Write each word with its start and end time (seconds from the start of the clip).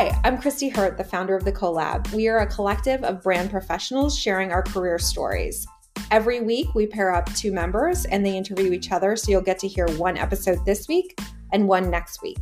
Hi, 0.00 0.18
I'm 0.24 0.40
Christy 0.40 0.70
Hurt, 0.70 0.96
the 0.96 1.04
founder 1.04 1.36
of 1.36 1.44
The 1.44 1.52
Collab. 1.52 2.10
We 2.14 2.26
are 2.28 2.38
a 2.38 2.46
collective 2.46 3.04
of 3.04 3.22
brand 3.22 3.50
professionals 3.50 4.18
sharing 4.18 4.50
our 4.50 4.62
career 4.62 4.98
stories. 4.98 5.66
Every 6.10 6.40
week, 6.40 6.74
we 6.74 6.86
pair 6.86 7.12
up 7.12 7.30
two 7.34 7.52
members 7.52 8.06
and 8.06 8.24
they 8.24 8.34
interview 8.34 8.72
each 8.72 8.92
other, 8.92 9.14
so 9.14 9.30
you'll 9.30 9.42
get 9.42 9.58
to 9.58 9.68
hear 9.68 9.86
one 9.98 10.16
episode 10.16 10.64
this 10.64 10.88
week 10.88 11.20
and 11.52 11.68
one 11.68 11.90
next 11.90 12.22
week. 12.22 12.38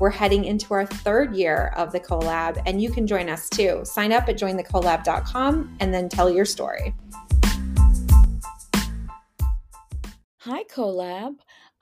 We're 0.00 0.08
heading 0.08 0.46
into 0.46 0.72
our 0.72 0.86
third 0.86 1.36
year 1.36 1.74
of 1.76 1.92
the 1.92 2.00
collab, 2.00 2.62
and 2.64 2.80
you 2.80 2.90
can 2.90 3.06
join 3.06 3.28
us 3.28 3.50
too. 3.50 3.82
Sign 3.84 4.10
up 4.10 4.30
at 4.30 4.38
jointhecollab.com 4.38 5.76
and 5.80 5.92
then 5.92 6.08
tell 6.08 6.30
your 6.30 6.46
story. 6.46 6.94
Hi, 10.38 10.64
Collab. 10.64 11.34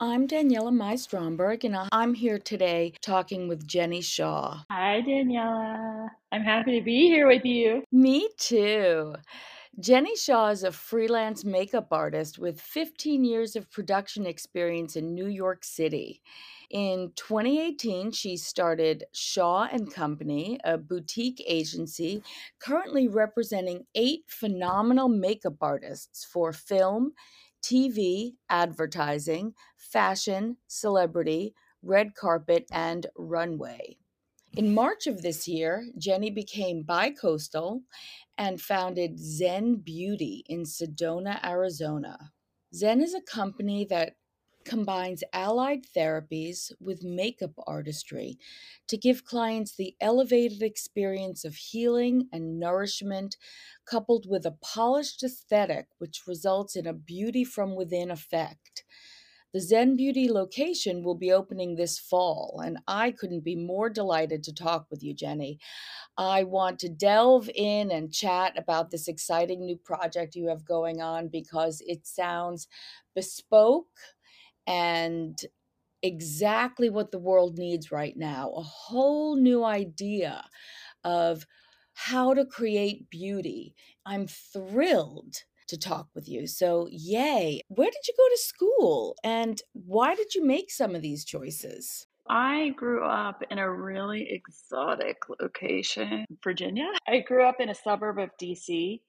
I'm 0.03 0.25
Daniella 0.25 0.71
Mai 0.71 0.95
Stromberg, 0.95 1.63
and 1.63 1.77
I'm 1.91 2.15
here 2.15 2.39
today 2.39 2.93
talking 3.03 3.47
with 3.47 3.67
Jenni 3.67 4.03
Shaw. 4.03 4.63
Hi, 4.71 4.99
Daniella. 5.01 6.09
I'm 6.31 6.41
happy 6.41 6.79
to 6.79 6.83
be 6.83 7.05
here 7.05 7.27
with 7.27 7.45
you. 7.45 7.83
Me 7.91 8.27
too. 8.39 9.13
Jenni 9.79 10.17
Shaw 10.17 10.47
is 10.47 10.63
a 10.63 10.71
freelance 10.71 11.45
makeup 11.45 11.89
artist 11.91 12.39
with 12.39 12.59
15 12.59 13.23
years 13.23 13.55
of 13.55 13.69
production 13.69 14.25
experience 14.25 14.95
in 14.95 15.13
New 15.13 15.27
York 15.27 15.63
City. 15.63 16.23
In 16.71 17.11
2018, 17.15 18.11
she 18.11 18.37
started 18.37 19.03
Shaw 19.13 19.67
and 19.71 19.93
Company, 19.93 20.59
a 20.63 20.79
boutique 20.79 21.43
agency 21.45 22.23
currently 22.59 23.07
representing 23.07 23.85
eight 23.93 24.23
phenomenal 24.25 25.09
makeup 25.09 25.57
artists 25.61 26.25
for 26.25 26.51
film, 26.53 27.11
TV, 27.61 28.33
advertising, 28.49 29.53
fashion, 29.91 30.57
celebrity, 30.67 31.53
red 31.81 32.15
carpet, 32.15 32.65
and 32.71 33.07
runway. 33.17 33.97
In 34.53 34.73
March 34.73 35.07
of 35.07 35.21
this 35.21 35.47
year, 35.47 35.87
Jenni 35.97 36.33
became 36.33 36.83
bicoastal 36.83 37.83
and 38.37 38.61
founded 38.61 39.17
Zen 39.17 39.75
Beauty 39.77 40.43
in 40.47 40.63
Sedona, 40.63 41.43
Arizona. 41.45 42.33
Zen 42.73 43.01
is 43.01 43.13
a 43.13 43.21
company 43.21 43.85
that 43.85 44.15
combines 44.65 45.23
allied 45.33 45.85
therapies 45.95 46.71
with 46.79 47.03
makeup 47.03 47.53
artistry 47.65 48.37
to 48.87 48.97
give 48.97 49.25
clients 49.25 49.75
the 49.75 49.95
elevated 49.99 50.61
experience 50.61 51.43
of 51.43 51.55
healing 51.55 52.27
and 52.31 52.59
nourishment, 52.59 53.37
coupled 53.85 54.27
with 54.29 54.45
a 54.45 54.57
polished 54.61 55.23
aesthetic 55.23 55.87
which 55.97 56.27
results 56.27 56.75
in 56.75 56.85
a 56.85 56.93
beauty 56.93 57.43
from 57.43 57.75
within 57.75 58.11
effect. 58.11 58.83
The 59.53 59.61
Zen 59.61 59.97
Beauty 59.97 60.31
location 60.31 61.03
will 61.03 61.15
be 61.15 61.31
opening 61.31 61.75
this 61.75 61.99
fall, 61.99 62.61
and 62.63 62.79
I 62.87 63.11
couldn't 63.11 63.43
be 63.43 63.55
more 63.55 63.89
delighted 63.89 64.43
to 64.43 64.53
talk 64.53 64.87
with 64.89 65.03
you, 65.03 65.13
Jenni. 65.13 65.57
I 66.17 66.43
want 66.43 66.79
to 66.79 66.89
delve 66.89 67.49
in 67.55 67.91
and 67.91 68.13
chat 68.13 68.57
about 68.57 68.91
this 68.91 69.07
exciting 69.07 69.65
new 69.65 69.77
project 69.77 70.35
you 70.35 70.47
have 70.47 70.65
going 70.65 71.01
on 71.01 71.27
because 71.29 71.81
it 71.85 72.07
sounds 72.07 72.67
bespoke 73.15 73.87
and 74.67 75.37
exactly 76.03 76.89
what 76.89 77.11
the 77.11 77.19
world 77.19 77.57
needs 77.57 77.91
right 77.91 78.17
now 78.17 78.51
a 78.55 78.61
whole 78.63 79.35
new 79.35 79.63
idea 79.63 80.43
of 81.03 81.45
how 81.93 82.33
to 82.33 82.45
create 82.45 83.09
beauty. 83.09 83.75
I'm 84.05 84.27
thrilled 84.27 85.35
to 85.71 85.79
talk 85.79 86.07
with 86.13 86.27
you. 86.29 86.47
So, 86.47 86.87
yay. 86.91 87.61
Where 87.69 87.89
did 87.89 88.07
you 88.07 88.13
go 88.15 88.27
to 88.29 88.37
school 88.37 89.15
and 89.23 89.61
why 89.73 90.15
did 90.15 90.35
you 90.35 90.45
make 90.45 90.69
some 90.69 90.95
of 90.95 91.01
these 91.01 91.25
choices? 91.25 92.07
I 92.29 92.69
grew 92.77 93.03
up 93.03 93.41
in 93.49 93.57
a 93.57 93.71
really 93.71 94.27
exotic 94.29 95.17
location, 95.41 96.25
Virginia. 96.43 96.87
I 97.07 97.19
grew 97.19 97.45
up 97.45 97.55
in 97.59 97.69
a 97.69 97.75
suburb 97.75 98.19
of 98.19 98.29
DC 98.41 99.01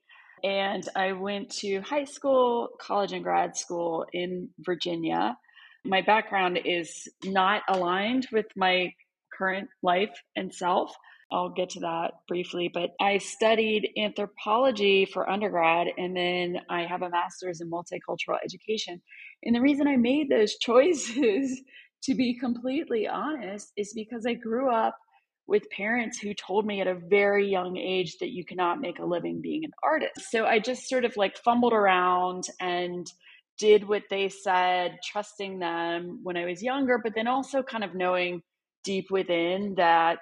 and 0.43 0.89
I 0.97 1.13
went 1.13 1.51
to 1.59 1.81
high 1.81 2.05
school, 2.05 2.71
college, 2.81 3.13
and 3.13 3.23
grad 3.23 3.57
school 3.57 4.07
in 4.13 4.49
Virginia. 4.59 5.37
My 5.85 6.01
background 6.03 6.61
is 6.65 7.09
not 7.25 7.63
aligned 7.69 8.29
with 8.33 8.47
my 8.57 8.93
current 9.37 9.69
life 9.83 10.15
and 10.37 10.55
self. 10.55 10.95
I'll 11.33 11.49
get 11.49 11.71
to 11.71 11.81
that 11.81 12.13
briefly, 12.29 12.71
but 12.73 12.91
I 13.01 13.19
studied 13.19 13.89
anthropology 13.97 15.07
for 15.07 15.29
undergrad 15.29 15.89
and 15.97 16.17
then 16.17 16.59
I 16.69 16.83
have 16.83 17.03
a 17.03 17.11
master's 17.11 17.61
in 17.61 17.71
multicultural 17.71 18.39
education. 18.45 19.01
And 19.43 19.57
the 19.57 19.61
reason 19.61 19.89
I 19.89 19.97
made 19.97 20.29
those 20.29 20.57
choices, 20.61 21.61
to 22.05 22.15
be 22.15 22.39
completely 22.39 23.09
honest, 23.09 23.73
is 23.77 23.93
because 23.95 24.27
I 24.27 24.35
grew 24.35 24.71
up 24.71 24.97
with 25.47 25.69
parents 25.71 26.19
who 26.19 26.35
told 26.35 26.67
me 26.67 26.81
at 26.81 26.87
a 26.87 26.95
very 26.95 27.49
young 27.49 27.77
age 27.77 28.17
that 28.21 28.31
you 28.31 28.45
cannot 28.45 28.81
make 28.81 28.99
a 28.99 29.05
living 29.05 29.41
being 29.43 29.65
an 29.65 29.73
artist. 29.83 30.31
So 30.31 30.47
I 30.47 30.61
just 30.61 30.89
sort 30.89 31.05
of 31.05 31.17
like 31.17 31.37
fumbled 31.37 31.73
around 31.73 32.45
and 32.61 33.07
did 33.59 33.87
what 33.87 34.05
they 34.09 34.29
said, 34.29 34.99
trusting 35.11 35.59
them 35.59 36.21
when 36.23 36.37
I 36.37 36.45
was 36.45 36.63
younger, 36.63 37.01
but 37.03 37.15
then 37.15 37.27
also 37.27 37.63
kind 37.63 37.85
of 37.85 37.95
knowing 37.95 38.43
deep 38.85 39.11
within 39.11 39.75
that 39.77 40.21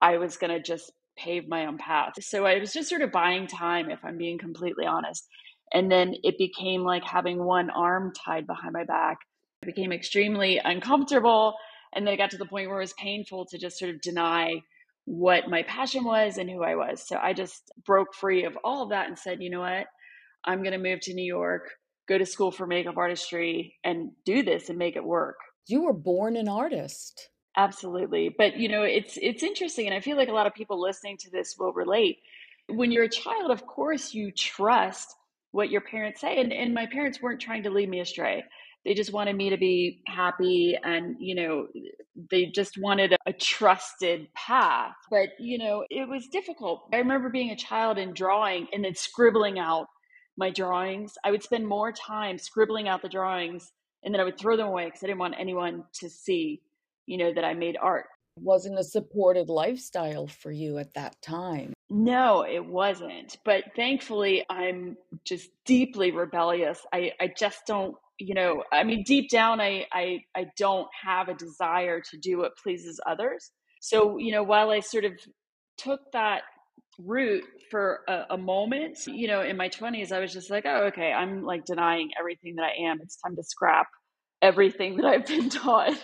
I 0.00 0.18
was 0.18 0.36
going 0.36 0.50
to 0.50 0.62
just 0.62 0.92
pave 1.16 1.48
my 1.48 1.66
own 1.66 1.78
path. 1.78 2.12
So 2.20 2.46
I 2.46 2.58
was 2.58 2.72
just 2.72 2.88
sort 2.88 3.02
of 3.02 3.12
buying 3.12 3.46
time, 3.46 3.90
if 3.90 3.98
I'm 4.04 4.16
being 4.16 4.38
completely 4.38 4.86
honest. 4.86 5.26
And 5.72 5.90
then 5.90 6.14
it 6.22 6.38
became 6.38 6.82
like 6.82 7.04
having 7.04 7.44
one 7.44 7.70
arm 7.70 8.12
tied 8.12 8.46
behind 8.46 8.72
my 8.72 8.84
back. 8.84 9.18
It 9.62 9.66
became 9.66 9.92
extremely 9.92 10.58
uncomfortable. 10.62 11.54
And 11.94 12.06
then 12.06 12.14
it 12.14 12.18
got 12.18 12.30
to 12.30 12.38
the 12.38 12.46
point 12.46 12.68
where 12.68 12.78
it 12.78 12.84
was 12.84 12.94
painful 12.94 13.46
to 13.46 13.58
just 13.58 13.78
sort 13.78 13.94
of 13.94 14.00
deny 14.00 14.62
what 15.04 15.48
my 15.48 15.62
passion 15.64 16.04
was 16.04 16.38
and 16.38 16.48
who 16.48 16.62
I 16.62 16.76
was. 16.76 17.06
So 17.06 17.18
I 17.20 17.32
just 17.32 17.70
broke 17.84 18.14
free 18.14 18.44
of 18.44 18.56
all 18.64 18.84
of 18.84 18.90
that 18.90 19.08
and 19.08 19.18
said, 19.18 19.42
you 19.42 19.50
know 19.50 19.60
what? 19.60 19.86
I'm 20.44 20.62
going 20.62 20.72
to 20.72 20.78
move 20.78 21.00
to 21.02 21.14
New 21.14 21.24
York, 21.24 21.68
go 22.08 22.16
to 22.16 22.24
school 22.24 22.50
for 22.50 22.66
makeup 22.66 22.96
artistry, 22.96 23.76
and 23.84 24.12
do 24.24 24.42
this 24.42 24.68
and 24.68 24.78
make 24.78 24.96
it 24.96 25.04
work. 25.04 25.36
You 25.66 25.82
were 25.82 25.92
born 25.92 26.36
an 26.36 26.48
artist. 26.48 27.28
Absolutely. 27.60 28.34
But 28.36 28.56
you 28.56 28.68
know, 28.70 28.82
it's 28.84 29.18
it's 29.20 29.42
interesting 29.42 29.86
and 29.86 29.94
I 29.94 30.00
feel 30.00 30.16
like 30.16 30.28
a 30.28 30.32
lot 30.32 30.46
of 30.46 30.54
people 30.54 30.80
listening 30.80 31.18
to 31.18 31.30
this 31.30 31.56
will 31.58 31.74
relate. 31.74 32.18
When 32.68 32.90
you're 32.90 33.04
a 33.04 33.08
child, 33.08 33.50
of 33.50 33.66
course 33.66 34.14
you 34.14 34.32
trust 34.32 35.14
what 35.52 35.68
your 35.68 35.82
parents 35.82 36.22
say 36.22 36.40
and 36.40 36.54
and 36.54 36.72
my 36.72 36.86
parents 36.86 37.20
weren't 37.20 37.40
trying 37.40 37.62
to 37.64 37.70
lead 37.70 37.90
me 37.90 38.00
astray. 38.00 38.44
They 38.86 38.94
just 38.94 39.12
wanted 39.12 39.36
me 39.36 39.50
to 39.50 39.58
be 39.58 40.00
happy 40.06 40.74
and 40.82 41.16
you 41.18 41.34
know, 41.34 41.66
they 42.30 42.46
just 42.46 42.78
wanted 42.78 43.12
a, 43.12 43.18
a 43.26 43.32
trusted 43.34 44.32
path. 44.32 44.94
But 45.10 45.28
you 45.38 45.58
know, 45.58 45.84
it 45.90 46.08
was 46.08 46.28
difficult. 46.28 46.88
I 46.94 46.96
remember 46.96 47.28
being 47.28 47.50
a 47.50 47.56
child 47.56 47.98
and 47.98 48.14
drawing 48.14 48.68
and 48.72 48.82
then 48.82 48.94
scribbling 48.94 49.58
out 49.58 49.86
my 50.38 50.50
drawings. 50.50 51.12
I 51.26 51.30
would 51.30 51.42
spend 51.42 51.68
more 51.68 51.92
time 51.92 52.38
scribbling 52.38 52.88
out 52.88 53.02
the 53.02 53.08
drawings 53.10 53.70
and 54.02 54.14
then 54.14 54.20
I 54.22 54.24
would 54.24 54.38
throw 54.38 54.56
them 54.56 54.68
away 54.68 54.86
because 54.86 55.02
I 55.02 55.08
didn't 55.08 55.18
want 55.18 55.34
anyone 55.38 55.84
to 56.00 56.08
see 56.08 56.62
you 57.10 57.18
know, 57.18 57.34
that 57.34 57.44
I 57.44 57.54
made 57.54 57.76
art. 57.82 58.06
Wasn't 58.36 58.78
a 58.78 58.84
supported 58.84 59.48
lifestyle 59.48 60.28
for 60.28 60.52
you 60.52 60.78
at 60.78 60.94
that 60.94 61.20
time. 61.20 61.74
No, 61.90 62.42
it 62.42 62.64
wasn't. 62.64 63.36
But 63.44 63.64
thankfully, 63.74 64.46
I'm 64.48 64.96
just 65.24 65.50
deeply 65.66 66.12
rebellious. 66.12 66.78
I, 66.94 67.10
I 67.20 67.32
just 67.36 67.62
don't, 67.66 67.96
you 68.20 68.34
know, 68.34 68.62
I 68.72 68.84
mean, 68.84 69.02
deep 69.02 69.28
down, 69.28 69.60
I, 69.60 69.86
I, 69.92 70.20
I 70.36 70.46
don't 70.56 70.86
have 71.02 71.28
a 71.28 71.34
desire 71.34 72.00
to 72.12 72.16
do 72.16 72.38
what 72.38 72.56
pleases 72.56 73.00
others. 73.04 73.50
So, 73.80 74.16
you 74.18 74.30
know, 74.30 74.44
while 74.44 74.70
I 74.70 74.78
sort 74.78 75.04
of 75.04 75.12
took 75.78 76.00
that 76.12 76.42
route 77.00 77.44
for 77.72 78.00
a, 78.08 78.26
a, 78.30 78.38
moment, 78.38 78.98
you 79.06 79.26
know, 79.26 79.42
in 79.42 79.56
my 79.56 79.68
20s, 79.68 80.12
I 80.12 80.20
was 80.20 80.32
just 80.32 80.48
like, 80.48 80.64
oh, 80.64 80.84
okay, 80.88 81.12
I'm 81.12 81.42
like 81.42 81.64
denying 81.64 82.10
everything 82.18 82.54
that 82.56 82.66
I 82.66 82.88
am. 82.88 82.98
It's 83.02 83.16
time 83.16 83.34
to 83.34 83.42
scrap 83.42 83.88
everything 84.42 84.96
that 84.96 85.06
I've 85.06 85.26
been 85.26 85.48
taught 85.50 85.94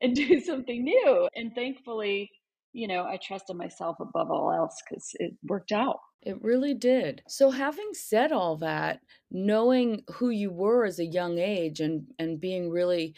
and 0.00 0.14
do 0.14 0.40
something 0.40 0.84
new. 0.84 1.28
And 1.34 1.54
thankfully, 1.54 2.30
you 2.72 2.88
know, 2.88 3.04
I 3.04 3.18
trusted 3.22 3.56
myself 3.56 3.96
above 4.00 4.30
all 4.30 4.52
else 4.52 4.82
because 4.88 5.10
it 5.14 5.34
worked 5.44 5.72
out. 5.72 6.00
It 6.22 6.42
really 6.42 6.74
did. 6.74 7.22
So 7.28 7.50
having 7.50 7.90
said 7.92 8.32
all 8.32 8.56
that, 8.56 9.00
knowing 9.30 10.02
who 10.14 10.30
you 10.30 10.50
were 10.50 10.84
as 10.84 10.98
a 10.98 11.04
young 11.04 11.38
age 11.38 11.80
and 11.80 12.06
and 12.18 12.40
being 12.40 12.70
really 12.70 13.14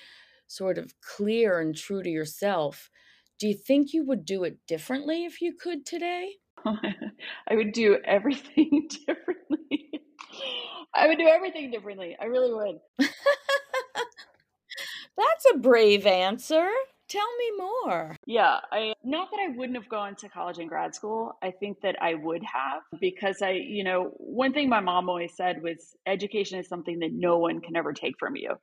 sort 0.49 0.79
of 0.79 0.93
clear 1.00 1.61
and 1.61 1.75
true 1.75 2.02
to 2.02 2.11
yourself, 2.11 2.91
do 3.38 3.49
you 3.49 3.55
think 3.55 3.93
you 3.93 4.05
would 4.05 4.25
do 4.25 4.44
it 4.44 4.58
differently 4.67 5.25
if 5.25 5.41
you 5.41 5.55
could 5.58 5.87
today? 5.87 6.32
I 6.67 7.55
would 7.55 7.73
do 7.73 7.99
everything 8.05 8.88
differently. 9.06 9.91
I 10.94 11.06
would 11.06 11.19
do 11.19 11.29
everything 11.29 11.70
differently. 11.70 12.17
I 12.20 12.25
really 12.25 12.52
would. 12.52 13.08
That's 15.17 15.47
a 15.55 15.59
brave 15.59 16.07
answer. 16.07 16.69
Tell 17.09 17.37
me 17.39 17.53
more. 17.57 18.17
Yeah, 18.27 18.59
I 18.73 18.95
not 19.05 19.31
that 19.31 19.39
I 19.39 19.57
wouldn't 19.57 19.77
have 19.77 19.89
gone 19.89 20.17
to 20.17 20.29
college 20.29 20.59
and 20.59 20.69
grad 20.69 20.95
school. 20.95 21.39
I 21.41 21.53
think 21.53 21.81
that 21.83 21.97
I 22.03 22.15
would 22.15 22.43
have 22.43 22.83
because 23.01 23.43
I, 23.43 23.51
you 23.53 23.85
know, 23.85 24.13
one 24.17 24.53
thing 24.53 24.69
my 24.69 24.81
mom 24.81 25.09
always 25.09 25.37
said 25.37 25.63
was 25.63 25.95
education 26.07 26.59
is 26.59 26.69
something 26.69 26.99
that 26.99 27.13
no 27.13 27.39
one 27.39 27.61
can 27.61 27.77
ever 27.77 27.93
take 27.93 28.17
from 28.19 28.35
you. 28.35 28.57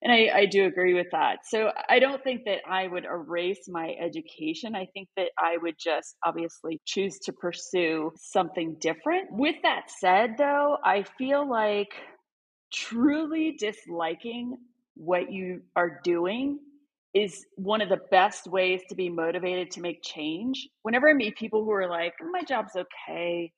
And 0.00 0.10
I, 0.10 0.30
I 0.34 0.46
do 0.46 0.64
agree 0.66 0.94
with 0.94 1.08
that. 1.12 1.46
So 1.46 1.70
I 1.88 2.00
don't 2.00 2.24
think 2.24 2.44
that 2.46 2.60
I 2.68 2.88
would 2.88 3.04
erase 3.04 3.68
my 3.68 3.94
education. 4.00 4.74
I 4.74 4.86
think 4.92 5.08
that 5.16 5.28
I 5.38 5.58
would 5.58 5.76
just 5.78 6.16
obviously 6.24 6.80
choose 6.84 7.18
to 7.20 7.32
pursue 7.32 8.10
something 8.16 8.76
different. 8.80 9.28
With 9.30 9.56
that 9.62 9.90
said, 9.90 10.36
though, 10.38 10.78
I 10.82 11.04
feel 11.18 11.48
like 11.48 11.92
truly 12.72 13.54
disliking 13.58 14.56
what 14.94 15.32
you 15.32 15.62
are 15.76 16.00
doing 16.04 16.58
is 17.14 17.44
one 17.56 17.82
of 17.82 17.88
the 17.88 18.00
best 18.10 18.46
ways 18.46 18.80
to 18.88 18.94
be 18.94 19.10
motivated 19.10 19.70
to 19.72 19.80
make 19.80 20.02
change. 20.02 20.68
Whenever 20.82 21.10
I 21.10 21.14
meet 21.14 21.36
people 21.36 21.64
who 21.64 21.72
are 21.72 21.88
like, 21.88 22.14
oh, 22.22 22.30
my 22.30 22.42
job's 22.42 22.72
okay, 22.74 23.52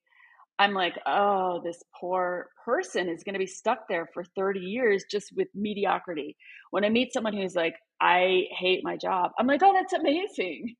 I'm 0.58 0.72
like, 0.72 0.98
oh, 1.06 1.60
this 1.64 1.82
poor 2.00 2.48
person 2.64 3.08
is 3.08 3.25
going 3.25 3.34
to 3.34 3.40
be 3.40 3.46
stuck 3.46 3.88
there 3.88 4.08
for 4.14 4.25
30 4.36 4.60
years 4.60 5.04
just 5.10 5.32
with 5.36 5.48
mediocrity. 5.54 6.36
When 6.70 6.84
I 6.84 6.90
meet 6.90 7.12
someone 7.12 7.36
who's 7.36 7.56
like, 7.56 7.75
I 8.00 8.44
hate 8.58 8.81
my 8.84 8.96
job, 8.96 9.32
I'm 9.38 9.46
like, 9.46 9.62
oh, 9.64 9.72
that's 9.72 9.92
amazing. 9.92 10.75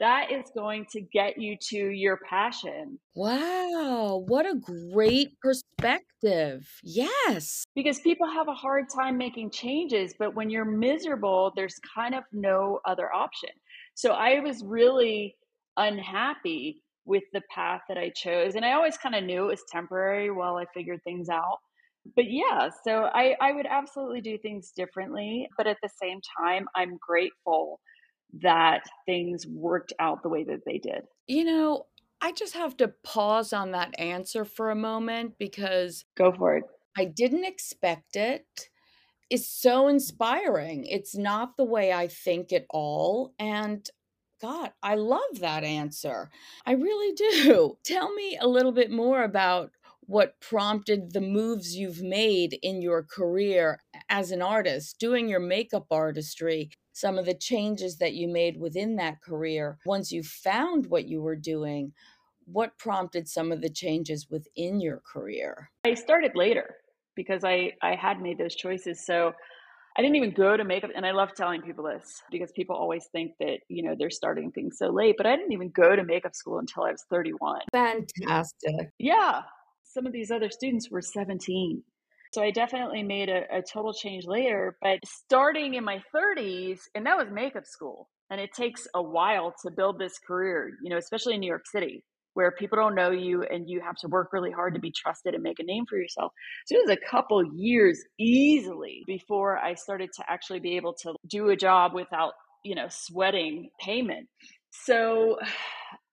That 0.00 0.30
is 0.30 0.44
going 0.54 0.86
to 0.92 1.00
get 1.00 1.40
you 1.40 1.56
to 1.70 1.76
your 1.76 2.20
passion. 2.28 3.00
Wow, 3.16 4.24
what 4.28 4.46
a 4.46 4.54
great 4.54 5.38
perspective. 5.40 6.68
Yes. 6.84 7.64
Because 7.74 7.98
people 8.00 8.28
have 8.28 8.46
a 8.46 8.54
hard 8.54 8.84
time 8.94 9.18
making 9.18 9.50
changes, 9.50 10.14
but 10.16 10.36
when 10.36 10.50
you're 10.50 10.64
miserable, 10.64 11.52
there's 11.56 11.80
kind 11.94 12.14
of 12.14 12.22
no 12.32 12.78
other 12.86 13.12
option. 13.12 13.50
So 13.94 14.12
I 14.12 14.38
was 14.38 14.62
really 14.62 15.34
unhappy 15.76 16.82
with 17.04 17.24
the 17.32 17.42
path 17.52 17.80
that 17.88 17.98
I 17.98 18.10
chose. 18.10 18.54
And 18.54 18.64
I 18.64 18.74
always 18.74 18.98
kind 18.98 19.16
of 19.16 19.24
knew 19.24 19.44
it 19.44 19.48
was 19.48 19.64
temporary 19.68 20.30
while 20.30 20.56
I 20.56 20.66
figured 20.74 21.02
things 21.02 21.28
out. 21.28 21.58
But 22.14 22.30
yeah, 22.30 22.68
so 22.84 23.10
I, 23.12 23.34
I 23.40 23.52
would 23.52 23.66
absolutely 23.66 24.20
do 24.20 24.38
things 24.38 24.72
differently. 24.76 25.48
But 25.56 25.66
at 25.66 25.78
the 25.82 25.90
same 26.00 26.20
time, 26.38 26.66
I'm 26.76 26.98
grateful 27.04 27.80
that 28.40 28.82
things 29.06 29.46
worked 29.46 29.92
out 29.98 30.22
the 30.22 30.28
way 30.28 30.44
that 30.44 30.64
they 30.64 30.78
did. 30.78 31.02
You 31.26 31.44
know, 31.44 31.86
I 32.20 32.32
just 32.32 32.54
have 32.54 32.76
to 32.78 32.92
pause 33.04 33.52
on 33.52 33.72
that 33.72 33.98
answer 33.98 34.44
for 34.44 34.70
a 34.70 34.76
moment 34.76 35.34
because 35.38 36.04
go 36.16 36.32
for 36.32 36.56
it. 36.56 36.64
I 36.96 37.04
didn't 37.04 37.44
expect 37.44 38.16
it. 38.16 38.46
It's 39.30 39.48
so 39.48 39.88
inspiring. 39.88 40.86
It's 40.86 41.16
not 41.16 41.56
the 41.56 41.64
way 41.64 41.92
I 41.92 42.08
think 42.08 42.52
at 42.52 42.64
all. 42.70 43.34
And 43.38 43.88
God, 44.40 44.72
I 44.82 44.94
love 44.94 45.40
that 45.40 45.64
answer. 45.64 46.30
I 46.64 46.72
really 46.72 47.14
do. 47.14 47.76
Tell 47.84 48.12
me 48.14 48.38
a 48.40 48.48
little 48.48 48.72
bit 48.72 48.90
more 48.90 49.22
about 49.22 49.70
what 50.00 50.40
prompted 50.40 51.12
the 51.12 51.20
moves 51.20 51.76
you've 51.76 52.02
made 52.02 52.58
in 52.62 52.80
your 52.80 53.02
career 53.02 53.78
as 54.08 54.30
an 54.30 54.40
artist, 54.40 54.98
doing 54.98 55.28
your 55.28 55.40
makeup 55.40 55.86
artistry, 55.90 56.70
some 56.98 57.16
of 57.16 57.26
the 57.26 57.34
changes 57.34 57.98
that 57.98 58.14
you 58.14 58.26
made 58.26 58.58
within 58.58 58.96
that 58.96 59.22
career. 59.22 59.78
Once 59.86 60.10
you 60.10 60.22
found 60.22 60.86
what 60.86 61.06
you 61.06 61.22
were 61.22 61.36
doing, 61.36 61.92
what 62.44 62.76
prompted 62.76 63.28
some 63.28 63.52
of 63.52 63.60
the 63.60 63.68
changes 63.68 64.26
within 64.28 64.80
your 64.80 65.00
career? 65.10 65.70
I 65.84 65.94
started 65.94 66.32
later 66.34 66.74
because 67.14 67.44
I, 67.44 67.72
I 67.82 67.94
had 67.94 68.20
made 68.20 68.38
those 68.38 68.56
choices. 68.56 69.06
So 69.06 69.32
I 69.96 70.02
didn't 70.02 70.16
even 70.16 70.32
go 70.32 70.56
to 70.56 70.64
makeup. 70.64 70.90
And 70.96 71.06
I 71.06 71.12
love 71.12 71.34
telling 71.36 71.62
people 71.62 71.84
this 71.84 72.20
because 72.32 72.50
people 72.50 72.74
always 72.74 73.06
think 73.12 73.32
that, 73.38 73.58
you 73.68 73.84
know, 73.84 73.94
they're 73.96 74.10
starting 74.10 74.50
things 74.50 74.76
so 74.78 74.88
late, 74.88 75.14
but 75.16 75.26
I 75.26 75.36
didn't 75.36 75.52
even 75.52 75.70
go 75.70 75.94
to 75.94 76.02
makeup 76.02 76.34
school 76.34 76.58
until 76.58 76.82
I 76.82 76.90
was 76.90 77.04
31. 77.10 77.60
Fantastic. 77.72 78.90
Yeah. 78.98 79.42
Some 79.84 80.04
of 80.04 80.12
these 80.12 80.32
other 80.32 80.50
students 80.50 80.90
were 80.90 81.02
17. 81.02 81.82
So 82.32 82.42
I 82.42 82.50
definitely 82.50 83.02
made 83.02 83.28
a, 83.28 83.42
a 83.50 83.62
total 83.62 83.92
change 83.92 84.24
later, 84.26 84.76
but 84.82 84.98
starting 85.04 85.74
in 85.74 85.84
my 85.84 86.02
30s, 86.14 86.80
and 86.94 87.06
that 87.06 87.16
was 87.16 87.28
makeup 87.32 87.66
school. 87.66 88.08
And 88.30 88.40
it 88.40 88.50
takes 88.54 88.86
a 88.94 89.02
while 89.02 89.54
to 89.64 89.70
build 89.70 89.98
this 89.98 90.18
career, 90.18 90.70
you 90.82 90.90
know, 90.90 90.98
especially 90.98 91.34
in 91.34 91.40
New 91.40 91.48
York 91.48 91.66
City 91.66 92.04
where 92.38 92.52
people 92.52 92.78
don't 92.78 92.94
know 92.94 93.10
you 93.10 93.42
and 93.42 93.68
you 93.68 93.80
have 93.80 93.96
to 93.96 94.06
work 94.06 94.28
really 94.32 94.52
hard 94.52 94.72
to 94.72 94.78
be 94.78 94.92
trusted 94.92 95.34
and 95.34 95.42
make 95.42 95.58
a 95.58 95.64
name 95.64 95.84
for 95.88 95.98
yourself. 95.98 96.30
So 96.66 96.76
it 96.76 96.86
was 96.86 96.96
a 96.96 97.10
couple 97.10 97.42
years 97.56 98.00
easily 98.16 99.02
before 99.08 99.58
I 99.58 99.74
started 99.74 100.10
to 100.18 100.24
actually 100.28 100.60
be 100.60 100.76
able 100.76 100.94
to 101.02 101.14
do 101.28 101.48
a 101.48 101.56
job 101.56 101.94
without, 101.94 102.34
you 102.64 102.76
know, 102.76 102.86
sweating 102.88 103.70
payment. 103.80 104.28
So, 104.70 105.38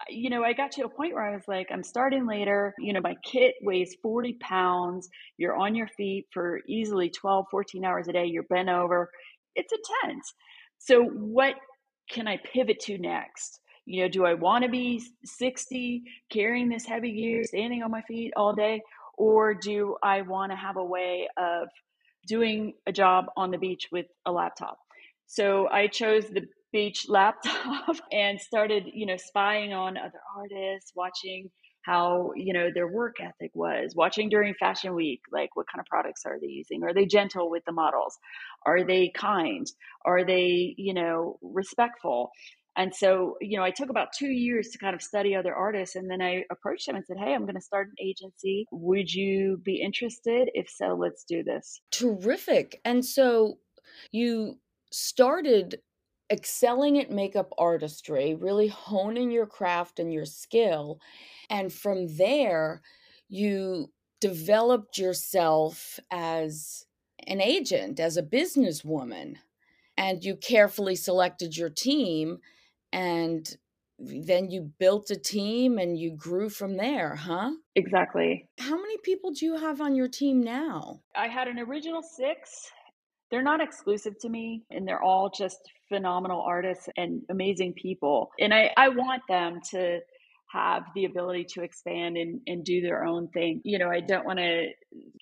you 0.10 0.30
know, 0.30 0.44
I 0.44 0.54
got 0.54 0.72
to 0.74 0.86
a 0.86 0.90
point 0.90 1.13
where 1.13 1.24
I 1.24 1.34
was 1.34 1.48
like, 1.48 1.68
I'm 1.72 1.84
starting 1.84 2.28
later. 2.28 2.74
You 2.80 2.94
know, 2.94 3.02
my 3.02 3.16
kit 3.24 3.56
weighs 3.62 3.96
40 4.02 4.34
pounds. 4.42 5.10
You're 5.38 5.56
on 5.56 5.75
your 5.75 5.88
feet 5.88 6.28
for 6.34 6.60
easily 6.68 7.10
12, 7.10 7.46
14 7.50 7.86
hours 7.86 8.07
a 8.07 8.13
day. 8.13 8.25
You're 8.25 8.44
bent 8.44 8.69
over. 8.69 9.10
It's 9.56 9.74
intense. 9.74 10.34
So, 10.80 11.04
what 11.04 11.56
can 12.10 12.28
I 12.28 12.38
pivot 12.38 12.80
to 12.81 12.98
next? 12.98 13.60
You 13.86 14.04
know, 14.04 14.10
do 14.10 14.25
I 14.25 14.34
want 14.34 14.63
to 14.63 14.69
be 14.69 15.04
60 15.24 16.04
carrying 16.31 16.69
this 16.69 16.86
heavy 16.86 17.13
gear, 17.13 17.44
standing 17.44 17.84
on 17.84 17.92
my 17.92 18.02
feet 18.04 18.34
all 18.36 18.54
day? 18.54 18.81
Or 19.18 19.54
do 19.54 19.96
I 20.04 20.22
want 20.22 20.52
to 20.52 20.57
have 20.57 20.78
a 20.78 20.84
way 20.84 21.28
of 21.38 21.68
doing 22.28 22.74
a 22.88 22.92
job 22.92 23.25
on 23.38 23.52
the 23.52 23.57
beach 23.57 23.88
with 23.92 24.07
a 24.25 24.31
laptop? 24.31 24.78
So 25.28 25.68
I 25.72 25.88
chose 25.88 26.25
the 26.28 26.42
beach 26.75 27.06
laptop 27.07 27.95
and 28.12 28.39
started, 28.39 28.83
you 28.94 29.06
know, 29.06 29.16
spying 29.16 29.72
on 29.72 29.95
other 29.98 30.19
artists, 30.38 30.92
watching 30.94 31.50
how 31.83 32.31
you 32.36 32.51
know 32.51 32.69
their 32.74 32.88
work 32.88 33.18
ethic 33.22 33.51
was 33.54 33.94
watching 33.95 34.27
during 34.27 34.56
fashion 34.56 34.95
week 34.95 35.22
like 35.31 35.56
what 35.56 35.68
kind 35.72 35.80
of 35.80 35.86
products 35.86 36.24
are 36.25 36.39
they 36.42 36.48
using 36.48 36.81
are 36.81 36.95
they 36.95 37.06
gentle 37.06 37.48
with 37.48 37.63
the 37.66 37.72
models 37.72 38.18
are 38.66 38.83
they 38.83 39.12
kind 39.16 39.68
are 40.04 40.25
they 40.25 40.74
you 40.80 40.95
know 40.95 41.38
respectful 41.44 42.31
and 42.78 42.94
so, 42.94 43.38
you 43.39 43.57
know, 43.57 43.63
I 43.63 43.71
took 43.71 43.89
about 43.89 44.10
two 44.18 44.28
years 44.28 44.68
to 44.71 44.78
kind 44.78 44.94
of 44.94 45.01
study 45.01 45.33
other 45.33 45.56
artists. 45.56 45.95
And 45.95 46.12
then 46.12 46.21
I 46.21 46.44
approached 46.51 46.86
them 46.88 46.98
and 46.98 47.06
said, 47.06 47.18
Hey, 47.18 47.33
I'm 47.33 47.44
going 47.44 47.56
to 47.56 47.62
start 47.62 47.88
an 47.88 48.06
agency. 48.06 48.66
Would 48.71 49.13
you 49.13 49.62
be 49.63 49.81
interested? 49.81 50.50
If 50.54 50.69
so, 50.69 50.88
let's 50.88 51.24
do 51.24 51.42
this. 51.42 51.80
Terrific. 51.92 52.81
And 52.83 53.06
so 53.06 53.60
you 54.12 54.60
started 54.92 55.80
excelling 56.31 57.00
at 57.00 57.12
makeup 57.12 57.51
artistry, 57.57 58.33
really 58.33 58.68
honing 58.68 59.31
your 59.31 59.45
craft 59.45 60.00
and 60.00 60.12
your 60.12 60.25
skill. 60.25 61.00
And 61.50 61.72
from 61.72 62.18
there, 62.18 62.81
you 63.30 63.92
developed 64.22 64.98
yourself 64.98 66.00
as 66.12 66.86
an 67.27 67.42
agent, 67.42 68.00
as 68.00 68.18
a 68.18 68.24
businesswoman, 68.24 69.36
and 69.98 70.24
you 70.24 70.36
carefully 70.36 70.95
selected 70.95 71.56
your 71.56 71.69
team 71.69 72.40
and 72.92 73.57
then 73.97 74.49
you 74.49 74.71
built 74.78 75.09
a 75.09 75.16
team 75.16 75.78
and 75.78 75.97
you 75.97 76.11
grew 76.11 76.49
from 76.49 76.76
there, 76.76 77.16
huh? 77.16 77.52
Exactly. 77.76 78.47
How 78.59 78.76
many 78.76 78.97
people 79.04 79.31
do 79.31 79.45
you 79.45 79.57
have 79.57 79.80
on 79.80 79.95
your 79.95 80.09
team 80.09 80.44
now? 80.44 80.99
I 81.16 81.28
had 81.28 81.47
an 81.47 81.59
original 81.59 82.02
six. 82.02 82.71
They're 83.31 83.42
not 83.42 83.61
exclusive 83.61 84.19
to 84.19 84.30
me, 84.30 84.64
and 84.69 84.88
they're 84.88 85.02
all 85.02 85.30
just 85.30 85.59
phenomenal 85.89 86.42
artists 86.42 86.89
and 86.97 87.21
amazing 87.30 87.73
people. 87.73 88.31
And 88.39 88.54
I, 88.54 88.71
I 88.77 88.89
want 88.89 89.23
them 89.27 89.59
to 89.71 89.99
have 90.51 90.83
the 90.95 91.06
ability 91.06 91.45
to 91.54 91.63
expand 91.63 92.18
and, 92.18 92.39
and 92.47 92.63
do 92.63 92.81
their 92.81 93.04
own 93.04 93.27
thing. 93.30 93.61
You 93.63 93.80
know, 93.80 93.89
I 93.89 93.99
don't 93.99 94.25
want 94.25 94.39
to 94.39 94.68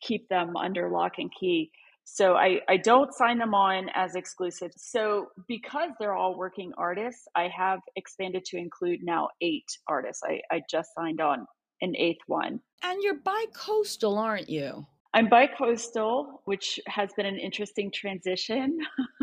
keep 0.01 0.27
them 0.29 0.55
under 0.55 0.89
lock 0.89 1.13
and 1.17 1.31
key. 1.39 1.71
So 2.05 2.35
I, 2.35 2.59
I 2.67 2.77
don't 2.77 3.13
sign 3.13 3.37
them 3.37 3.55
on 3.55 3.89
as 3.95 4.15
exclusive. 4.15 4.71
So 4.75 5.27
because 5.47 5.91
they're 5.99 6.15
all 6.15 6.37
working 6.37 6.73
artists, 6.77 7.27
I 7.35 7.49
have 7.55 7.79
expanded 7.95 8.43
to 8.45 8.57
include 8.57 8.99
now 9.03 9.29
eight 9.41 9.77
artists. 9.87 10.21
I, 10.23 10.41
I 10.51 10.61
just 10.69 10.93
signed 10.93 11.21
on 11.21 11.47
an 11.81 11.95
eighth 11.97 12.21
one. 12.27 12.59
And 12.83 13.01
you're 13.01 13.19
bi-coastal, 13.23 14.17
aren't 14.17 14.49
you? 14.49 14.85
I'm 15.13 15.29
bi-coastal, 15.29 16.41
which 16.45 16.79
has 16.87 17.11
been 17.15 17.25
an 17.25 17.37
interesting 17.37 17.91
transition. 17.91 18.79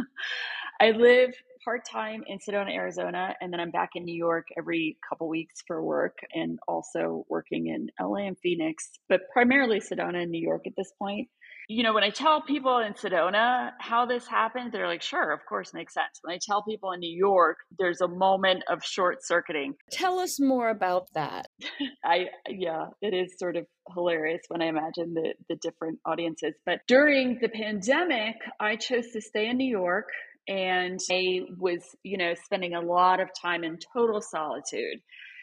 I 0.81 0.93
live 0.93 1.35
part-time 1.63 2.25
in 2.27 2.39
Sedona, 2.39 2.75
Arizona, 2.75 3.35
and 3.43 3.53
then 3.53 3.61
I'm 3.61 3.71
back 3.71 3.91
in 3.95 4.05
New 4.07 4.15
York 4.15 4.47
every 4.57 4.97
couple 5.07 5.29
weeks 5.29 5.63
for 5.67 5.83
work 5.83 6.17
and 6.33 6.59
also 6.67 7.27
working 7.29 7.67
in 7.67 7.89
LA 8.01 8.27
and 8.27 8.39
Phoenix, 8.39 8.91
but 9.07 9.21
primarily 9.31 9.81
Sedona 9.81 10.23
and 10.23 10.31
New 10.31 10.41
York 10.41 10.63
at 10.67 10.73
this 10.79 10.91
point 10.99 11.29
you 11.71 11.85
know, 11.85 11.95
when 11.95 12.03
I 12.03 12.11
tell 12.11 12.43
people 12.43 12.79
in 12.79 12.95
Sedona 12.95 13.71
how 13.79 14.05
this 14.05 14.27
happened, 14.27 14.73
they're 14.73 14.89
like, 14.89 15.03
sure, 15.03 15.31
of 15.31 15.39
course, 15.49 15.73
makes 15.73 15.95
sense. 15.95 16.19
When 16.21 16.35
I 16.35 16.39
tell 16.45 16.65
people 16.65 16.91
in 16.91 16.99
New 16.99 17.17
York, 17.17 17.59
there's 17.79 18.01
a 18.01 18.09
moment 18.09 18.65
of 18.69 18.83
short 18.83 19.25
circuiting. 19.25 19.75
Tell 19.93 20.19
us 20.19 20.41
more 20.41 20.69
about 20.69 21.07
that. 21.15 21.47
I, 22.05 22.27
yeah, 22.49 22.87
it 23.01 23.15
is 23.15 23.39
sort 23.39 23.57
of 23.57 23.67
hilarious 23.95 24.41
when 24.49 24.63
I 24.63 24.67
imagine 24.67 25.15
the, 25.15 25.35
the 25.49 25.55
different 25.63 26.01
audiences. 26.05 26.55
But 26.67 26.81
during 26.89 27.39
the 27.41 27.49
pandemic, 27.49 28.35
I 28.59 28.75
chose 28.75 29.13
to 29.13 29.21
stay 29.21 29.49
in 29.49 29.57
New 29.57 29.71
York 29.71 30.07
and 30.51 30.99
I 31.11 31.43
was, 31.57 31.81
you 32.03 32.19
know, 32.19 32.35
spending 32.35 32.75
a 32.75 32.81
lot 32.81 33.21
of 33.21 33.29
time 33.41 33.63
in 33.63 33.79
total 33.93 34.21
solitude. 34.21 35.01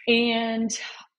And 0.08 0.70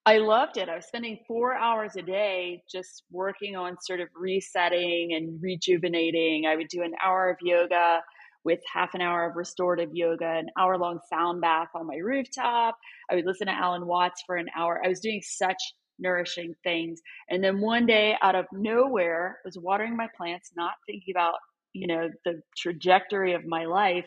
I 0.04 0.18
loved 0.18 0.59
it. 0.59 0.68
I 0.68 0.76
was 0.76 0.87
spending 0.87 1.18
four 1.26 1.54
hours 1.54 1.97
a 1.97 2.02
day 2.02 2.62
just 2.71 3.04
working 3.11 3.57
on 3.57 3.76
sort 3.80 4.00
of 4.00 4.09
resetting 4.14 5.14
and 5.14 5.42
rejuvenating. 5.42 6.47
I 6.47 6.57
would 6.57 6.68
do 6.68 6.83
an 6.83 6.92
hour 7.02 7.30
of 7.30 7.38
yoga 7.42 8.02
with 8.45 8.61
half 8.73 8.95
an 8.95 9.00
hour 9.00 9.28
of 9.28 9.37
restorative 9.37 9.90
yoga, 9.95 10.26
an 10.26 10.49
hour 10.59 10.76
long 10.76 11.00
sound 11.11 11.40
bath 11.40 11.68
on 11.75 11.87
my 11.87 11.97
rooftop. 11.97 12.76
I 13.11 13.14
would 13.14 13.26
listen 13.26 13.47
to 13.47 13.52
Alan 13.54 13.87
Watts 13.87 14.23
for 14.26 14.37
an 14.37 14.49
hour. 14.57 14.80
I 14.85 14.88
was 14.88 15.00
doing 15.00 15.23
such 15.23 15.59
nourishing 15.99 16.54
things. 16.62 17.00
And 17.30 17.42
then 17.42 17.61
one 17.61 17.87
day 17.87 18.16
out 18.23 18.35
of 18.35 18.47
nowhere, 18.52 19.38
I 19.45 19.49
was 19.49 19.59
watering 19.59 19.97
my 19.97 20.09
plants, 20.16 20.52
not 20.57 20.73
thinking 20.87 21.12
about, 21.14 21.35
you 21.78 21.87
know, 21.87 22.08
the 22.25 22.40
trajectory 22.56 23.35
of 23.35 23.47
my 23.47 23.64
life. 23.64 24.06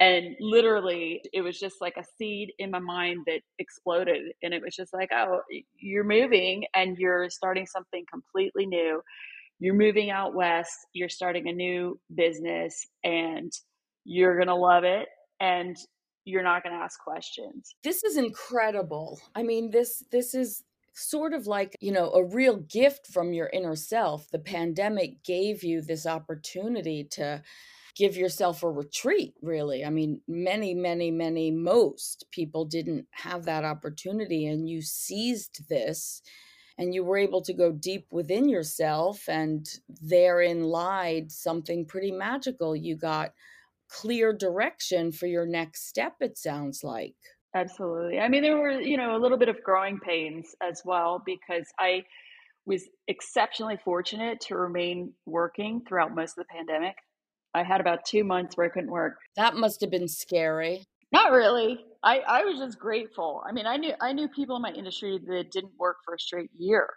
And 0.00 0.34
literally, 0.40 1.20
it 1.32 1.42
was 1.42 1.58
just 1.60 1.76
like 1.80 1.94
a 1.96 2.04
seed 2.18 2.52
in 2.58 2.70
my 2.70 2.80
mind 2.80 3.20
that 3.26 3.40
exploded. 3.58 4.32
And 4.42 4.52
it 4.52 4.62
was 4.62 4.74
just 4.74 4.92
like, 4.92 5.10
oh, 5.12 5.40
you're 5.76 6.04
moving 6.04 6.64
and 6.74 6.96
you're 6.98 7.30
starting 7.30 7.66
something 7.66 8.04
completely 8.10 8.66
new. 8.66 9.00
You're 9.60 9.74
moving 9.74 10.10
out 10.10 10.34
west, 10.34 10.72
you're 10.92 11.08
starting 11.08 11.48
a 11.48 11.52
new 11.52 12.00
business, 12.12 12.84
and 13.04 13.52
you're 14.04 14.34
going 14.34 14.48
to 14.48 14.56
love 14.56 14.82
it. 14.82 15.06
And 15.38 15.76
you're 16.24 16.42
not 16.42 16.62
going 16.62 16.74
to 16.74 16.82
ask 16.82 16.98
questions. 17.00 17.74
This 17.82 18.04
is 18.04 18.16
incredible. 18.16 19.20
I 19.34 19.42
mean, 19.42 19.70
this 19.70 20.04
this 20.10 20.34
is 20.34 20.62
sort 20.94 21.32
of 21.32 21.46
like, 21.46 21.76
you 21.80 21.92
know, 21.92 22.10
a 22.12 22.24
real 22.24 22.56
gift 22.56 23.06
from 23.06 23.32
your 23.32 23.50
inner 23.52 23.76
self. 23.76 24.30
The 24.30 24.38
pandemic 24.38 25.24
gave 25.24 25.62
you 25.62 25.80
this 25.80 26.06
opportunity 26.06 27.04
to 27.12 27.42
give 27.94 28.16
yourself 28.16 28.62
a 28.62 28.70
retreat, 28.70 29.34
really. 29.42 29.84
I 29.84 29.90
mean, 29.90 30.20
many, 30.26 30.74
many, 30.74 31.10
many, 31.10 31.50
most 31.50 32.26
people 32.30 32.64
didn't 32.64 33.06
have 33.10 33.44
that 33.44 33.64
opportunity, 33.64 34.46
and 34.46 34.68
you 34.68 34.80
seized 34.82 35.68
this 35.68 36.22
and 36.78 36.94
you 36.94 37.04
were 37.04 37.18
able 37.18 37.42
to 37.42 37.52
go 37.52 37.70
deep 37.70 38.06
within 38.10 38.48
yourself, 38.48 39.28
and 39.28 39.68
therein 40.00 40.64
lied 40.64 41.30
something 41.30 41.84
pretty 41.84 42.10
magical. 42.10 42.74
You 42.74 42.96
got 42.96 43.34
clear 43.88 44.32
direction 44.32 45.12
for 45.12 45.26
your 45.26 45.44
next 45.44 45.86
step, 45.86 46.14
it 46.20 46.38
sounds 46.38 46.82
like. 46.82 47.14
Absolutely. 47.54 48.18
I 48.18 48.28
mean, 48.28 48.42
there 48.42 48.56
were, 48.56 48.80
you 48.80 48.96
know, 48.96 49.16
a 49.16 49.20
little 49.20 49.36
bit 49.36 49.48
of 49.48 49.62
growing 49.62 49.98
pains 50.00 50.54
as 50.62 50.82
well 50.84 51.22
because 51.24 51.66
I 51.78 52.04
was 52.64 52.84
exceptionally 53.08 53.78
fortunate 53.84 54.40
to 54.40 54.56
remain 54.56 55.12
working 55.26 55.82
throughout 55.86 56.14
most 56.14 56.38
of 56.38 56.44
the 56.46 56.54
pandemic. 56.56 56.94
I 57.54 57.62
had 57.62 57.80
about 57.80 58.06
two 58.06 58.24
months 58.24 58.56
where 58.56 58.66
I 58.66 58.70
couldn't 58.70 58.90
work. 58.90 59.16
That 59.36 59.54
must 59.54 59.82
have 59.82 59.90
been 59.90 60.08
scary. 60.08 60.84
Not 61.12 61.32
really. 61.32 61.78
I, 62.02 62.20
I 62.20 62.44
was 62.44 62.58
just 62.58 62.78
grateful. 62.78 63.42
I 63.46 63.52
mean, 63.52 63.66
I 63.66 63.76
knew 63.76 63.92
I 64.00 64.12
knew 64.14 64.28
people 64.28 64.56
in 64.56 64.62
my 64.62 64.72
industry 64.72 65.20
that 65.26 65.50
didn't 65.50 65.72
work 65.78 65.98
for 66.04 66.14
a 66.14 66.18
straight 66.18 66.50
year. 66.58 66.88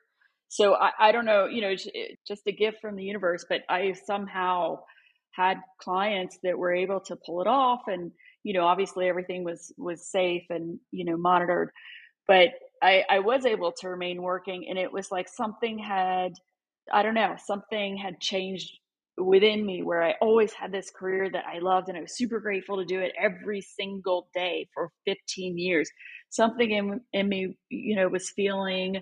So 0.48 0.76
I, 0.76 0.92
I 1.00 1.12
don't 1.12 1.26
know, 1.26 1.48
you 1.48 1.62
know, 1.62 1.70
eh, 1.72 2.16
just 2.26 2.48
a 2.48 2.52
gift 2.54 2.78
from 2.80 2.96
the 2.96 3.04
universe, 3.04 3.46
but 3.50 3.62
I 3.70 3.94
somehow 4.06 4.80
had 5.32 5.58
clients 5.82 6.40
that 6.44 6.58
were 6.58 6.74
able 6.74 7.02
to 7.02 7.18
pull 7.26 7.42
it 7.42 7.48
off 7.48 7.82
and 7.88 8.12
you 8.46 8.54
know 8.54 8.66
obviously 8.66 9.10
everything 9.10 9.44
was 9.44 9.74
was 9.78 10.08
safe 10.10 10.44
and 10.52 10.80
you 10.92 11.04
know 11.04 11.18
monitored 11.18 11.72
but 12.28 12.50
i 12.82 13.04
i 13.10 13.20
was 13.20 13.46
able 13.46 13.74
to 13.74 13.90
remain 13.90 14.22
working 14.22 14.68
and 14.70 14.80
it 14.80 14.94
was 14.94 15.12
like 15.12 15.28
something 15.28 15.80
had 15.80 16.32
i 16.94 17.04
don't 17.04 17.16
know 17.16 17.36
something 17.44 17.98
had 17.98 18.22
changed 18.22 18.78
within 19.18 19.66
me 19.66 19.82
where 19.82 20.04
i 20.04 20.14
always 20.22 20.54
had 20.54 20.72
this 20.72 20.92
career 20.92 21.30
that 21.32 21.46
i 21.48 21.60
loved 21.60 21.90
and 21.90 21.98
i 21.98 22.02
was 22.02 22.16
super 22.16 22.40
grateful 22.40 22.78
to 22.78 22.86
do 22.86 23.02
it 23.02 23.14
every 23.20 23.62
single 23.62 24.30
day 24.34 24.70
for 24.74 24.92
15 25.06 25.58
years. 25.58 25.90
Something 26.30 26.72
in, 26.72 27.02
in 27.14 27.30
me 27.30 27.58
you 27.70 27.96
know 27.96 28.08
was 28.10 28.30
feeling 28.30 29.02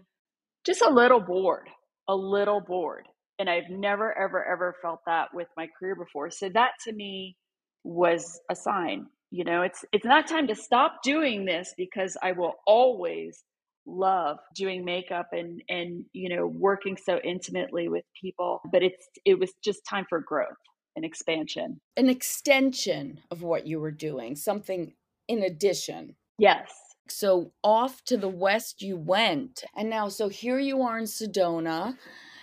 just 0.66 0.82
a 0.82 0.90
little 0.90 1.20
bored 1.20 1.70
a 2.08 2.16
little 2.16 2.62
bored 2.62 3.08
and 3.40 3.50
i've 3.50 3.70
never 3.70 4.18
ever 4.18 4.46
ever 4.46 4.76
felt 4.82 5.02
that 5.08 5.30
with 5.34 5.48
my 5.58 5.68
career 5.80 5.96
before. 5.96 6.32
So 6.32 6.50
that 6.50 6.72
to 6.86 6.94
me 6.94 7.36
was 7.84 8.40
a 8.50 8.56
sign 8.56 9.08
you 9.34 9.44
know 9.44 9.62
it's 9.62 9.84
it's 9.92 10.06
not 10.06 10.28
time 10.28 10.48
to 10.48 10.56
stop 10.56 11.02
doing 11.04 11.44
this 11.44 11.74
because 11.76 12.16
i 12.22 12.32
will 12.32 12.54
always 12.68 13.44
love 13.86 14.38
doing 14.56 14.86
makeup 14.86 15.28
and 15.34 15.62
and 15.68 16.06
you 16.14 16.34
know 16.34 16.48
working 16.48 16.96
so 16.96 17.20
intimately 17.24 17.90
with 17.90 18.06
people 18.20 18.62
but 18.72 18.84
it's 18.84 19.08
it 19.26 19.38
was 19.38 19.52
just 19.64 19.82
time 19.86 20.06
for 20.08 20.22
growth 20.22 20.56
and 20.96 21.06
expansion. 21.06 21.80
An 21.98 22.10
extension 22.10 23.20
of 23.32 23.42
what 23.42 23.68
you 23.68 23.80
were 23.80 23.92
doing 23.92 24.36
something 24.36 24.94
in 25.28 25.44
addition. 25.44 26.16
Yes. 26.38 26.72
So 27.10 27.52
off 27.64 28.04
to 28.06 28.18
the 28.18 28.30
west 28.30 28.82
you 28.82 28.98
went 28.98 29.64
and 29.76 29.90
now 29.90 30.10
so 30.10 30.30
here 30.30 30.60
you 30.60 30.82
are 30.84 30.98
in 30.98 31.06
sedona. 31.06 31.98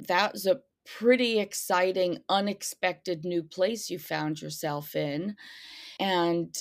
That 0.06 0.32
was 0.32 0.46
a 0.46 0.60
pretty 0.86 1.38
exciting 1.38 2.18
unexpected 2.28 3.24
new 3.24 3.42
place 3.42 3.90
you 3.90 3.98
found 3.98 4.42
yourself 4.42 4.96
in 4.96 5.36
and 6.00 6.54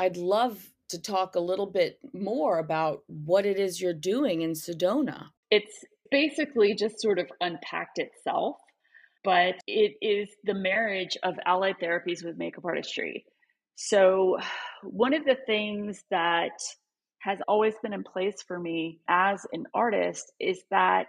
I'd 0.00 0.16
love 0.16 0.58
to 0.88 0.98
talk 0.98 1.34
a 1.34 1.40
little 1.40 1.66
bit 1.66 1.98
more 2.14 2.58
about 2.58 3.02
what 3.06 3.44
it 3.44 3.60
is 3.60 3.82
you're 3.82 3.92
doing 3.92 4.40
in 4.40 4.52
Sedona. 4.52 5.26
It's 5.50 5.84
basically 6.10 6.74
just 6.74 7.02
sort 7.02 7.18
of 7.18 7.26
unpacked 7.42 7.98
itself, 7.98 8.56
but 9.22 9.56
it 9.66 9.92
is 10.00 10.30
the 10.44 10.54
marriage 10.54 11.18
of 11.22 11.34
allied 11.44 11.76
therapies 11.82 12.24
with 12.24 12.38
makeup 12.38 12.64
artistry. 12.64 13.26
So, 13.76 14.38
one 14.82 15.12
of 15.12 15.26
the 15.26 15.36
things 15.46 16.02
that 16.10 16.58
has 17.18 17.38
always 17.46 17.74
been 17.82 17.92
in 17.92 18.02
place 18.02 18.42
for 18.48 18.58
me 18.58 19.00
as 19.06 19.46
an 19.52 19.64
artist 19.74 20.32
is 20.40 20.62
that 20.70 21.08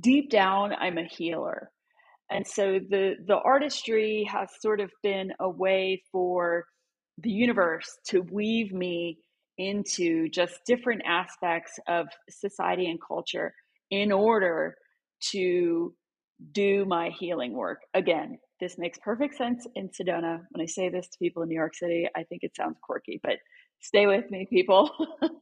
deep 0.00 0.28
down, 0.28 0.72
I'm 0.72 0.98
a 0.98 1.04
healer. 1.04 1.70
And 2.30 2.44
so 2.44 2.80
the 2.80 3.14
the 3.26 3.36
artistry 3.36 4.28
has 4.30 4.48
sort 4.60 4.80
of 4.80 4.90
been 5.02 5.32
a 5.38 5.48
way 5.48 6.02
for 6.10 6.66
the 7.22 7.30
universe 7.30 7.98
to 8.06 8.20
weave 8.20 8.72
me 8.72 9.18
into 9.58 10.28
just 10.28 10.60
different 10.66 11.02
aspects 11.04 11.78
of 11.88 12.06
society 12.30 12.88
and 12.88 13.00
culture 13.06 13.52
in 13.90 14.12
order 14.12 14.76
to 15.32 15.92
do 16.52 16.84
my 16.84 17.10
healing 17.10 17.52
work. 17.52 17.80
Again, 17.94 18.38
this 18.60 18.78
makes 18.78 18.98
perfect 18.98 19.36
sense 19.36 19.66
in 19.74 19.88
Sedona. 19.88 20.40
When 20.50 20.62
I 20.62 20.66
say 20.66 20.88
this 20.88 21.08
to 21.08 21.18
people 21.18 21.42
in 21.42 21.48
New 21.48 21.56
York 21.56 21.74
City, 21.74 22.08
I 22.16 22.22
think 22.24 22.42
it 22.42 22.54
sounds 22.54 22.76
quirky, 22.82 23.20
but 23.22 23.38
stay 23.80 24.06
with 24.06 24.30
me, 24.30 24.46
people. 24.48 24.90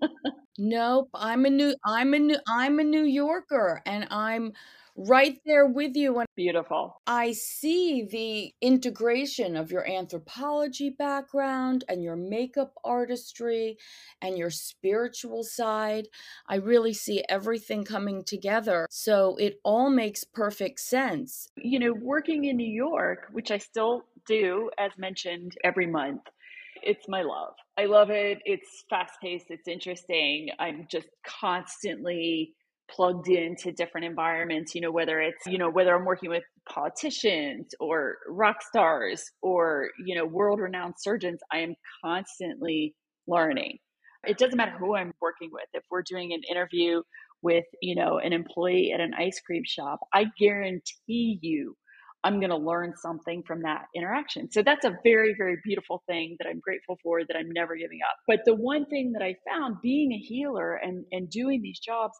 nope, 0.58 1.08
I'm 1.14 1.44
a 1.44 1.50
new 1.50 1.74
I'm 1.84 2.14
a 2.14 2.18
new 2.18 2.38
I'm 2.48 2.78
a 2.78 2.84
New 2.84 3.04
Yorker 3.04 3.82
and 3.86 4.06
I'm 4.10 4.52
right 4.96 5.38
there 5.44 5.66
with 5.66 5.96
you. 5.96 6.18
And 6.18 6.26
Beautiful. 6.36 7.00
I 7.06 7.32
see 7.32 8.02
the 8.02 8.52
integration 8.66 9.56
of 9.56 9.70
your 9.70 9.86
anthropology 9.88 10.90
background 10.90 11.84
and 11.88 12.02
your 12.02 12.16
makeup 12.16 12.72
artistry 12.84 13.76
and 14.20 14.38
your 14.38 14.50
spiritual 14.50 15.44
side. 15.44 16.08
I 16.48 16.56
really 16.56 16.92
see 16.92 17.24
everything 17.28 17.84
coming 17.84 18.24
together. 18.24 18.86
So 18.90 19.36
it 19.36 19.60
all 19.64 19.90
makes 19.90 20.24
perfect 20.24 20.80
sense. 20.80 21.48
You 21.56 21.78
know, 21.78 21.92
working 21.92 22.44
in 22.44 22.56
New 22.56 22.70
York, 22.70 23.28
which 23.32 23.50
I 23.50 23.58
still 23.58 24.04
do, 24.26 24.70
as 24.78 24.90
mentioned, 24.98 25.56
every 25.64 25.86
month 25.86 26.22
it's 26.82 27.08
my 27.08 27.22
love. 27.22 27.54
I 27.78 27.86
love 27.86 28.10
it. 28.10 28.38
It's 28.44 28.84
fast 28.88 29.14
paced, 29.22 29.46
it's 29.48 29.66
interesting. 29.66 30.50
I'm 30.58 30.86
just 30.90 31.08
constantly 31.26 32.54
plugged 32.90 33.28
into 33.28 33.72
different 33.72 34.06
environments 34.06 34.74
you 34.74 34.80
know 34.80 34.92
whether 34.92 35.20
it's 35.20 35.44
you 35.46 35.58
know 35.58 35.70
whether 35.70 35.94
i'm 35.94 36.04
working 36.04 36.30
with 36.30 36.44
politicians 36.68 37.74
or 37.80 38.16
rock 38.28 38.62
stars 38.62 39.30
or 39.42 39.90
you 40.04 40.14
know 40.14 40.24
world 40.26 40.60
renowned 40.60 40.94
surgeons 40.98 41.40
i 41.52 41.58
am 41.58 41.74
constantly 42.04 42.94
learning. 43.26 43.78
It 44.26 44.38
doesn't 44.38 44.56
matter 44.56 44.76
who 44.78 44.96
i'm 44.96 45.12
working 45.20 45.50
with. 45.52 45.66
If 45.72 45.84
we're 45.90 46.02
doing 46.02 46.32
an 46.32 46.42
interview 46.50 47.02
with 47.42 47.64
you 47.82 47.94
know 47.94 48.18
an 48.18 48.32
employee 48.32 48.92
at 48.92 49.00
an 49.00 49.12
ice 49.14 49.40
cream 49.40 49.62
shop 49.66 50.00
i 50.14 50.24
guarantee 50.38 51.38
you 51.42 51.76
i'm 52.24 52.40
going 52.40 52.50
to 52.50 52.56
learn 52.56 52.94
something 52.96 53.42
from 53.46 53.62
that 53.62 53.84
interaction. 53.94 54.50
So 54.50 54.62
that's 54.62 54.86
a 54.86 54.96
very 55.04 55.34
very 55.36 55.58
beautiful 55.64 56.02
thing 56.08 56.36
that 56.38 56.48
i'm 56.48 56.60
grateful 56.60 56.98
for 57.02 57.24
that 57.24 57.36
i'm 57.36 57.50
never 57.52 57.76
giving 57.76 58.00
up. 58.08 58.16
But 58.26 58.40
the 58.44 58.54
one 58.54 58.86
thing 58.86 59.12
that 59.12 59.22
i 59.22 59.36
found 59.48 59.76
being 59.82 60.12
a 60.12 60.18
healer 60.18 60.74
and 60.76 61.04
and 61.12 61.28
doing 61.30 61.62
these 61.62 61.78
jobs 61.78 62.18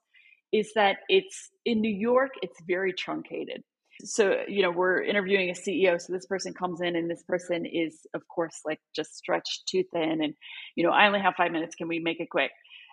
is 0.52 0.72
that 0.74 0.98
it's 1.08 1.50
in 1.64 1.80
New 1.80 1.94
York, 1.94 2.30
it's 2.42 2.58
very 2.66 2.92
truncated. 2.92 3.62
So, 4.04 4.42
you 4.46 4.62
know, 4.62 4.70
we're 4.70 5.02
interviewing 5.02 5.50
a 5.50 5.54
CEO. 5.54 6.00
So 6.00 6.12
this 6.12 6.26
person 6.26 6.52
comes 6.52 6.80
in 6.80 6.96
and 6.96 7.10
this 7.10 7.22
person 7.26 7.64
is, 7.64 8.06
of 8.14 8.22
course, 8.28 8.60
like 8.64 8.78
just 8.94 9.16
stretched 9.16 9.66
too 9.68 9.84
thin. 9.92 10.20
And, 10.22 10.34
you 10.74 10.84
know, 10.84 10.90
I 10.90 11.06
only 11.06 11.20
have 11.20 11.34
five 11.36 11.50
minutes. 11.50 11.74
Can 11.74 11.88
we 11.88 11.98
make 11.98 12.20
it 12.20 12.28
quick? 12.30 12.50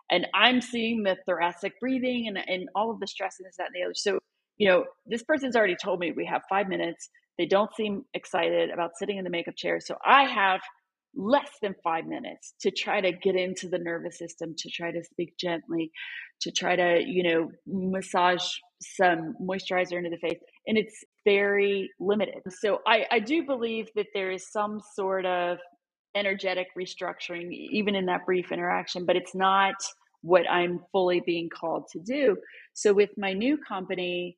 And 0.09 0.27
I'm 0.33 0.61
seeing 0.61 1.03
the 1.03 1.17
thoracic 1.25 1.79
breathing 1.79 2.27
and, 2.27 2.37
and 2.37 2.69
all 2.75 2.91
of 2.91 2.99
the 2.99 3.07
stress 3.07 3.35
and 3.39 3.47
this, 3.47 3.55
that, 3.57 3.67
and 3.67 3.75
the 3.75 3.83
other. 3.83 3.93
So, 3.95 4.19
you 4.57 4.67
know, 4.67 4.85
this 5.05 5.23
person's 5.23 5.55
already 5.55 5.75
told 5.75 5.99
me 5.99 6.11
we 6.11 6.25
have 6.25 6.41
five 6.49 6.67
minutes. 6.67 7.09
They 7.37 7.45
don't 7.45 7.73
seem 7.75 8.03
excited 8.13 8.69
about 8.69 8.91
sitting 8.97 9.17
in 9.17 9.23
the 9.23 9.29
makeup 9.29 9.55
chair. 9.57 9.79
So 9.79 9.95
I 10.05 10.23
have 10.23 10.61
less 11.15 11.49
than 11.61 11.75
five 11.83 12.05
minutes 12.05 12.53
to 12.61 12.71
try 12.71 12.99
to 13.01 13.11
get 13.11 13.35
into 13.35 13.67
the 13.69 13.77
nervous 13.77 14.17
system, 14.17 14.55
to 14.57 14.69
try 14.69 14.91
to 14.91 15.03
speak 15.03 15.37
gently, 15.37 15.91
to 16.41 16.51
try 16.51 16.75
to, 16.75 17.03
you 17.05 17.23
know, 17.23 17.51
massage 17.67 18.45
some 18.81 19.35
moisturizer 19.41 19.97
into 19.97 20.09
the 20.09 20.17
face. 20.17 20.39
And 20.67 20.77
it's 20.77 21.03
very 21.25 21.89
limited. 21.99 22.41
So 22.59 22.79
I, 22.87 23.05
I 23.11 23.19
do 23.19 23.45
believe 23.45 23.89
that 23.95 24.07
there 24.13 24.31
is 24.31 24.51
some 24.51 24.81
sort 24.95 25.25
of 25.25 25.57
energetic 26.15 26.67
restructuring, 26.77 27.51
even 27.51 27.95
in 27.95 28.05
that 28.07 28.25
brief 28.25 28.51
interaction, 28.51 29.05
but 29.05 29.15
it's 29.15 29.35
not 29.35 29.75
what 30.21 30.49
I'm 30.49 30.79
fully 30.91 31.21
being 31.25 31.49
called 31.49 31.85
to 31.91 31.99
do. 31.99 32.37
So 32.73 32.93
with 32.93 33.09
my 33.17 33.33
new 33.33 33.57
company, 33.57 34.37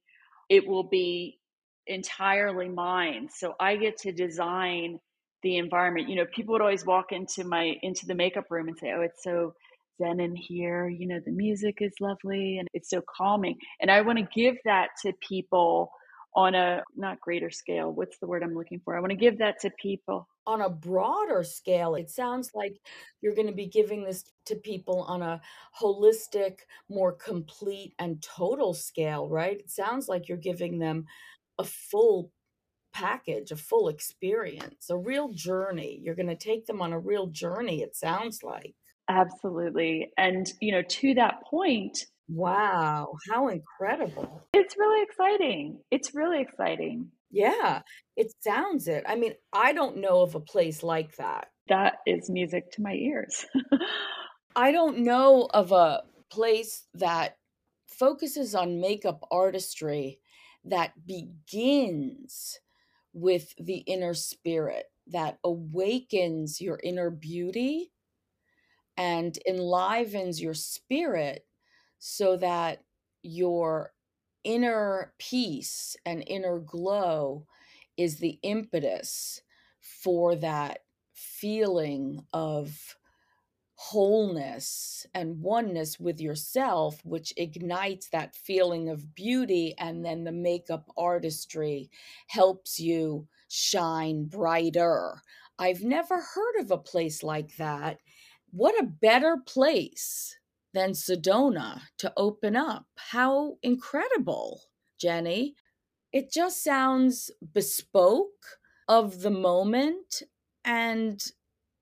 it 0.49 0.67
will 0.67 0.83
be 0.83 1.39
entirely 1.87 2.69
mine. 2.69 3.29
So 3.33 3.53
I 3.59 3.75
get 3.75 3.97
to 3.99 4.11
design 4.11 4.99
the 5.45 5.57
environment. 5.57 6.09
You 6.09 6.15
know, 6.15 6.25
people 6.35 6.53
would 6.53 6.61
always 6.63 6.87
walk 6.87 7.11
into 7.11 7.45
my 7.45 7.75
into 7.83 8.07
the 8.07 8.15
makeup 8.15 8.45
room 8.49 8.67
and 8.67 8.77
say, 8.77 8.91
"Oh, 8.91 9.01
it's 9.01 9.23
so 9.23 9.53
zen 10.01 10.19
in 10.19 10.35
here. 10.35 10.89
You 10.89 11.07
know, 11.07 11.19
the 11.23 11.31
music 11.31 11.77
is 11.81 11.93
lovely 12.01 12.57
and 12.57 12.67
it's 12.73 12.89
so 12.89 13.01
calming." 13.17 13.55
And 13.79 13.91
I 13.91 14.01
want 14.01 14.17
to 14.17 14.27
give 14.33 14.57
that 14.65 14.89
to 15.03 15.13
people 15.21 15.91
on 16.35 16.55
a 16.55 16.83
not 16.95 17.21
greater 17.21 17.51
scale. 17.51 17.91
What's 17.93 18.17
the 18.17 18.27
word 18.27 18.41
I'm 18.43 18.55
looking 18.55 18.81
for? 18.83 18.97
I 18.97 18.99
want 18.99 19.11
to 19.11 19.15
give 19.17 19.37
that 19.37 19.59
to 19.61 19.69
people 19.79 20.27
on 20.47 20.61
a 20.61 20.69
broader 20.69 21.43
scale. 21.43 21.93
It 21.95 22.09
sounds 22.09 22.49
like 22.55 22.73
you're 23.21 23.35
going 23.35 23.47
to 23.47 23.53
be 23.53 23.67
giving 23.67 24.03
this 24.03 24.23
to 24.47 24.55
people 24.55 25.03
on 25.03 25.21
a 25.21 25.41
holistic, 25.79 26.57
more 26.89 27.13
complete 27.13 27.93
and 27.99 28.21
total 28.21 28.73
scale, 28.73 29.29
right? 29.29 29.59
It 29.59 29.69
sounds 29.69 30.09
like 30.09 30.27
you're 30.27 30.37
giving 30.37 30.79
them 30.79 31.05
a 31.59 31.63
full 31.63 32.31
package, 32.95 33.51
a 33.51 33.57
full 33.57 33.89
experience, 33.89 34.89
a 34.89 34.97
real 34.97 35.29
journey. 35.33 35.99
You're 36.01 36.15
going 36.15 36.29
to 36.29 36.35
take 36.35 36.65
them 36.65 36.81
on 36.81 36.93
a 36.93 36.99
real 36.99 37.27
journey, 37.27 37.81
it 37.81 37.95
sounds 37.95 38.41
like. 38.41 38.73
Absolutely. 39.09 40.11
And, 40.17 40.51
you 40.61 40.71
know, 40.71 40.81
to 40.81 41.13
that 41.15 41.43
point, 41.43 42.05
wow, 42.29 43.13
how 43.29 43.49
incredible. 43.49 44.41
It's 44.53 44.77
really 44.77 45.03
exciting. 45.03 45.79
It's 45.91 46.15
really 46.15 46.41
exciting. 46.41 47.11
Yeah, 47.29 47.81
it 48.15 48.33
sounds 48.39 48.87
it. 48.87 49.03
I 49.05 49.15
mean, 49.15 49.33
I 49.51 49.73
don't 49.73 49.97
know 49.97 50.21
of 50.21 50.35
a 50.35 50.39
place 50.39 50.81
like 50.81 51.17
that. 51.17 51.49
That 51.67 51.95
is 52.07 52.29
music 52.29 52.71
to 52.73 52.81
my 52.81 52.93
ears. 52.93 53.45
I 54.55 54.71
don't 54.71 54.99
know 54.99 55.49
of 55.53 55.73
a 55.73 56.03
place 56.31 56.83
that 56.93 57.35
focuses 57.87 58.55
on 58.55 58.79
makeup 58.79 59.19
artistry 59.31 60.19
that 60.63 60.93
begins 61.05 62.59
with 63.15 63.55
the 63.57 63.77
inner 63.77 64.13
spirit 64.13 64.87
that 65.07 65.39
awakens 65.43 66.59
your 66.59 66.79
inner 66.83 67.09
beauty 67.09 67.91
and 68.97 69.39
enlivens 69.47 70.41
your 70.41 70.53
spirit 70.53 71.45
so 71.97 72.35
that 72.35 72.83
your 73.23 73.93
inner 74.43 75.13
peace 75.17 75.95
and 76.05 76.23
inner 76.27 76.59
glow 76.59 77.47
is 77.97 78.17
the 78.17 78.37
impetus 78.43 79.41
for 79.79 80.35
that 80.35 80.79
feeling 81.13 82.19
of 82.33 82.95
wholeness 83.91 85.05
and 85.13 85.41
oneness 85.41 85.99
with 85.99 86.19
yourself, 86.19 86.99
which 87.03 87.33
ignites 87.37 88.09
that 88.09 88.35
feeling 88.35 88.89
of 88.89 89.13
beauty. 89.13 89.75
And 89.77 90.03
then 90.03 90.23
the 90.23 90.31
makeup 90.31 90.89
artistry 90.97 91.89
helps 92.27 92.79
you 92.79 93.27
shine 93.47 94.25
brighter. 94.25 95.21
I've 95.59 95.83
never 95.83 96.15
heard 96.19 96.59
of 96.59 96.71
a 96.71 96.77
place 96.77 97.21
like 97.21 97.57
that. 97.57 97.99
What 98.51 98.79
a 98.79 98.87
better 98.87 99.37
place 99.45 100.35
than 100.73 100.91
Sedona 100.91 101.81
to 101.99 102.11
open 102.17 102.55
up. 102.55 102.85
How 102.95 103.57
incredible, 103.61 104.61
Jenni. 105.01 105.53
It 106.11 106.31
just 106.31 106.63
sounds 106.63 107.29
bespoke 107.53 108.59
of 108.87 109.21
the 109.21 109.31
moment 109.31 110.23
and 110.63 111.23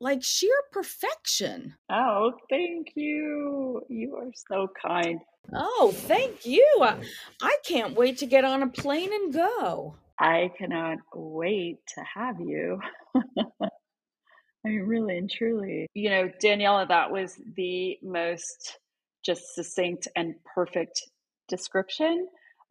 like 0.04 0.22
sheer 0.22 0.56
perfection. 0.72 1.76
Oh, 1.90 2.34
thank 2.50 2.89
you. 2.96 3.82
You 3.88 4.16
are 4.18 4.32
so 4.50 4.68
kind. 4.80 5.20
Oh, 5.54 5.94
thank 5.94 6.46
you. 6.46 6.68
I, 6.82 6.98
I 7.42 7.58
can't 7.66 7.96
wait 7.96 8.18
to 8.20 8.26
get 8.26 8.44
on 8.44 8.62
a 8.62 8.68
plane 8.68 9.12
and 9.13 9.34
go. 9.34 9.96
I 10.20 10.52
cannot 10.58 11.00
wait 11.16 11.80
to 11.96 12.04
have 12.16 12.39
you. 12.39 12.80
I 13.16 14.70
mean, 14.70 14.82
really 14.82 15.18
and 15.18 15.32
truly. 15.32 15.88
You 15.94 16.10
know, 16.10 16.32
Daniella, 16.39 16.86
that 16.88 17.12
was 17.12 17.39
the 17.56 17.98
most 18.04 18.78
just 19.26 19.56
succinct 19.56 20.08
and 20.16 20.36
perfect 20.54 21.02
description 21.48 22.28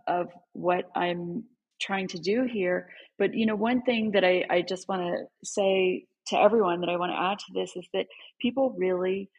of 0.06 0.28
what 0.52 0.90
I'm 0.94 1.44
trying 1.80 2.08
to 2.08 2.18
do 2.18 2.44
here. 2.44 2.90
But, 3.18 3.34
you 3.34 3.46
know, 3.46 3.56
one 3.56 3.82
thing 3.82 4.12
that 4.12 4.24
I, 4.24 4.44
I 4.50 4.62
just 4.62 4.88
want 4.88 5.02
to 5.02 5.24
say 5.44 6.06
to 6.28 6.38
everyone 6.38 6.80
that 6.80 6.90
I 6.90 6.96
want 6.96 7.12
to 7.12 7.20
add 7.20 7.38
to 7.38 7.52
this 7.54 7.76
is 7.76 7.86
that 7.92 8.06
people 8.40 8.74
really, 8.78 9.30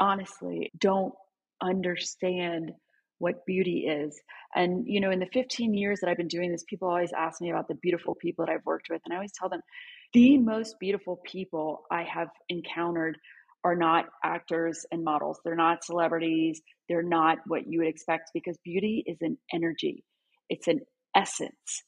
honestly, 0.00 0.70
don't 0.78 1.12
understand 1.62 2.72
what 3.18 3.44
beauty 3.46 3.86
is. 3.88 4.20
And, 4.54 4.84
you 4.86 5.00
know, 5.00 5.10
in 5.10 5.18
the 5.18 5.28
15 5.32 5.74
years 5.74 6.00
that 6.00 6.08
I've 6.08 6.16
been 6.16 6.28
doing 6.28 6.52
this, 6.52 6.64
people 6.68 6.88
always 6.88 7.12
ask 7.16 7.40
me 7.40 7.50
about 7.50 7.68
the 7.68 7.74
beautiful 7.74 8.14
people 8.14 8.46
that 8.46 8.52
I've 8.52 8.64
worked 8.64 8.88
with. 8.90 9.00
And 9.04 9.12
I 9.12 9.16
always 9.16 9.32
tell 9.36 9.48
them 9.48 9.60
the 10.14 10.38
most 10.38 10.76
beautiful 10.78 11.20
people 11.24 11.82
I 11.90 12.04
have 12.04 12.28
encountered 12.48 13.18
are 13.64 13.74
not 13.74 14.06
actors 14.24 14.86
and 14.92 15.02
models. 15.04 15.40
They're 15.44 15.56
not 15.56 15.84
celebrities. 15.84 16.60
They're 16.88 17.02
not 17.02 17.38
what 17.46 17.62
you 17.66 17.80
would 17.80 17.88
expect 17.88 18.30
because 18.32 18.56
beauty 18.64 19.02
is 19.06 19.18
an 19.20 19.36
energy, 19.52 20.04
it's 20.48 20.68
an 20.68 20.80
essence. 21.14 21.82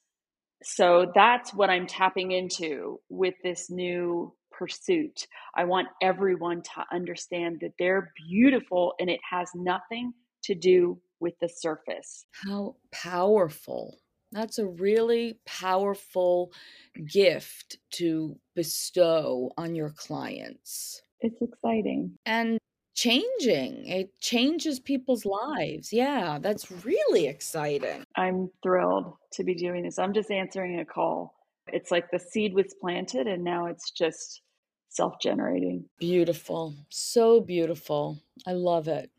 So 0.63 1.11
that's 1.15 1.55
what 1.55 1.71
I'm 1.71 1.87
tapping 1.87 2.33
into 2.33 3.01
with 3.09 3.35
this 3.43 3.71
new 3.71 4.35
pursuit. 4.61 5.27
I 5.55 5.65
want 5.65 5.89
everyone 6.03 6.61
to 6.61 6.85
understand 6.93 7.61
that 7.63 7.73
they're 7.79 8.13
beautiful 8.29 8.93
and 9.01 9.09
it 9.09 9.21
has 9.29 9.49
nothing 9.55 10.13
to 10.45 10.55
do 10.55 11.01
with 11.19 11.33
the 11.41 11.49
surface. 11.49 12.27
How 12.47 12.77
powerful. 12.93 13.97
That's 14.33 14.59
a 14.59 14.67
really 14.67 15.39
powerful 15.47 16.53
gift 17.11 17.79
to 17.93 18.37
bestow 18.55 19.51
on 19.57 19.75
your 19.75 19.91
clients. 19.91 21.01
It's 21.21 21.41
exciting. 21.41 22.19
And 22.27 22.59
changing. 22.95 23.87
It 23.87 24.11
changes 24.21 24.79
people's 24.79 25.25
lives. 25.25 25.91
Yeah, 25.91 26.39
that's 26.39 26.71
really 26.85 27.29
exciting. 27.29 28.05
I'm 28.15 28.51
thrilled 28.63 29.15
to 29.33 29.43
be 29.43 29.55
doing 29.55 29.85
this. 29.85 29.99
I'm 29.99 30.13
just 30.13 30.31
answering 30.31 30.81
a 30.81 30.85
call. 30.85 31.35
It's 31.73 31.91
like 31.91 32.11
the 32.11 32.19
seed 32.19 32.53
was 32.53 32.75
planted 32.79 33.27
and 33.27 33.43
now 33.43 33.67
it's 33.67 33.91
just 33.91 34.43
self 34.91 35.15
generating. 35.21 35.87
Beautiful. 35.99 36.75
So 36.91 37.41
beautiful. 37.41 38.19
I 38.47 38.53
love 38.53 38.89
it. 38.89 39.11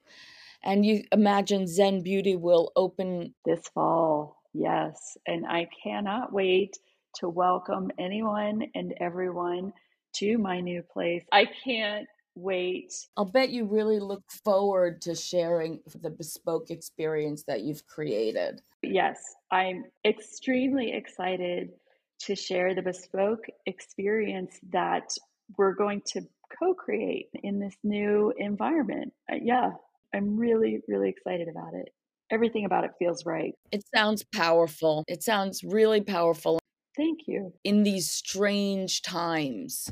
And 0.63 0.85
you 0.85 1.03
imagine 1.11 1.65
Zen 1.65 2.01
Beauty 2.03 2.35
will 2.35 2.71
open 2.75 3.33
this 3.45 3.67
fall. 3.73 4.37
Yes. 4.53 5.17
And 5.25 5.47
I 5.47 5.67
cannot 5.83 6.31
wait 6.31 6.77
to 7.15 7.29
welcome 7.29 7.91
anyone 7.97 8.63
and 8.75 8.93
everyone 8.99 9.73
to 10.13 10.37
my 10.37 10.59
new 10.59 10.83
place. 10.83 11.23
I 11.31 11.47
can't 11.63 12.07
wait. 12.35 12.93
I'll 13.17 13.25
bet 13.25 13.49
you 13.49 13.65
really 13.65 13.99
look 13.99 14.23
forward 14.43 15.01
to 15.03 15.15
sharing 15.15 15.79
the 16.01 16.09
bespoke 16.09 16.69
experience 16.69 17.43
that 17.47 17.61
you've 17.61 17.85
created. 17.87 18.61
Yes, 18.83 19.19
I'm 19.51 19.85
extremely 20.05 20.93
excited 20.93 21.71
to 22.19 22.35
share 22.35 22.75
the 22.75 22.81
bespoke 22.81 23.45
experience 23.65 24.59
that 24.71 25.11
we're 25.57 25.73
going 25.73 26.01
to 26.07 26.21
co 26.59 26.73
create 26.73 27.29
in 27.43 27.59
this 27.59 27.75
new 27.83 28.33
environment. 28.37 29.13
Uh, 29.31 29.37
yeah, 29.41 29.71
I'm 30.13 30.37
really, 30.37 30.81
really 30.87 31.09
excited 31.09 31.47
about 31.47 31.73
it. 31.73 31.89
Everything 32.31 32.65
about 32.65 32.83
it 32.83 32.91
feels 32.97 33.25
right. 33.25 33.53
It 33.71 33.83
sounds 33.93 34.23
powerful. 34.33 35.03
It 35.07 35.23
sounds 35.23 35.63
really 35.63 36.01
powerful. 36.01 36.59
Thank 36.95 37.21
you. 37.27 37.53
In 37.63 37.83
these 37.83 38.09
strange 38.09 39.01
times, 39.01 39.91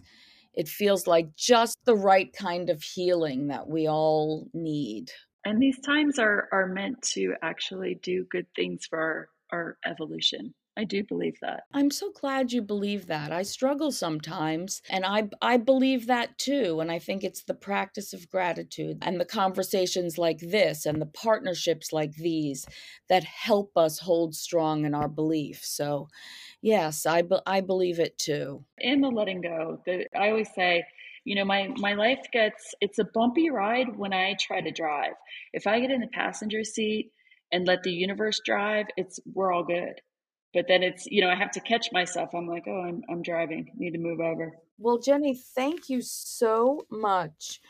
it 0.54 0.68
feels 0.68 1.08
like 1.08 1.36
just 1.36 1.78
the 1.86 1.96
right 1.96 2.32
kind 2.34 2.70
of 2.70 2.82
healing 2.82 3.48
that 3.48 3.68
we 3.68 3.88
all 3.88 4.48
need. 4.54 5.12
And 5.46 5.62
these 5.62 5.80
times 5.80 6.20
are, 6.20 6.50
are 6.52 6.68
meant 6.68 7.02
to 7.14 7.34
actually 7.42 8.00
do 8.04 8.26
good 8.30 8.46
things 8.56 8.86
for 8.86 9.00
our, 9.00 9.30
our 9.52 9.78
evolution. 9.86 10.54
I 10.80 10.86
do 10.86 11.04
believe 11.04 11.36
that. 11.42 11.64
I'm 11.74 11.92
so 11.92 12.12
glad 12.12 12.54
you 12.54 12.62
believe 12.62 13.08
that. 13.08 13.32
I 13.32 13.44
struggle 13.44 13.92
sometimes, 13.92 14.82
and 14.90 15.06
I 15.06 15.30
I 15.42 15.58
believe 15.58 16.08
that 16.08 16.38
too, 16.38 16.80
and 16.80 16.90
I 16.90 17.00
think 17.00 17.24
it's 17.24 17.44
the 17.44 17.54
practice 17.54 18.14
of 18.14 18.30
gratitude 18.30 19.00
and 19.02 19.20
the 19.20 19.26
conversations 19.26 20.18
like 20.18 20.40
this 20.40 20.86
and 20.86 21.02
the 21.02 21.06
partnerships 21.06 21.92
like 21.92 22.14
these 22.16 22.66
that 23.10 23.24
help 23.26 23.78
us 23.78 24.00
hold 24.00 24.36
strong 24.36 24.86
in 24.86 24.96
our 24.96 25.10
belief. 25.10 25.60
So, 25.64 26.08
Yes, 26.62 27.06
I, 27.06 27.22
be- 27.22 27.40
I 27.46 27.62
believe 27.62 28.00
it 28.00 28.18
too. 28.18 28.64
And 28.82 29.04
the 29.04 29.10
letting 29.10 29.42
go. 29.42 29.82
The, 29.86 30.06
I 30.18 30.30
always 30.30 30.50
say, 30.54 30.84
you 31.24 31.36
know, 31.36 31.46
my, 31.46 31.70
my 31.78 31.94
life 31.94 32.26
gets, 32.32 32.74
it's 32.82 33.00
a 33.00 33.06
bumpy 33.06 33.50
ride 33.50 33.96
when 33.98 34.14
I 34.14 34.36
try 34.40 34.62
to 34.62 34.72
drive. 34.72 35.14
If 35.54 35.68
I 35.68 35.80
get 35.80 35.92
in 35.92 36.02
the 36.02 36.08
passenger 36.08 36.64
seat 36.64 37.12
and 37.52 37.68
let 37.68 37.84
the 37.84 37.92
universe 37.92 38.42
drive, 38.46 38.88
it's, 38.98 39.20
we're 39.34 39.54
all 39.54 39.64
good. 39.64 40.02
But 40.54 40.66
then 40.68 40.84
it's, 40.84 41.06
you 41.06 41.22
know, 41.22 41.30
I 41.30 41.36
have 41.36 41.52
to 41.52 41.60
catch 41.60 41.92
myself. 41.92 42.30
I'm 42.34 42.48
like, 42.48 42.64
oh, 42.68 42.82
I'm, 42.82 43.04
I'm 43.10 43.22
driving, 43.22 43.72
need 43.78 43.92
to 43.92 44.00
move 44.00 44.20
over. 44.20 44.54
Well, 44.78 44.98
Jenni, 44.98 45.38
thank 45.56 45.90
you 45.90 46.02
so 46.02 46.86
much 46.90 47.62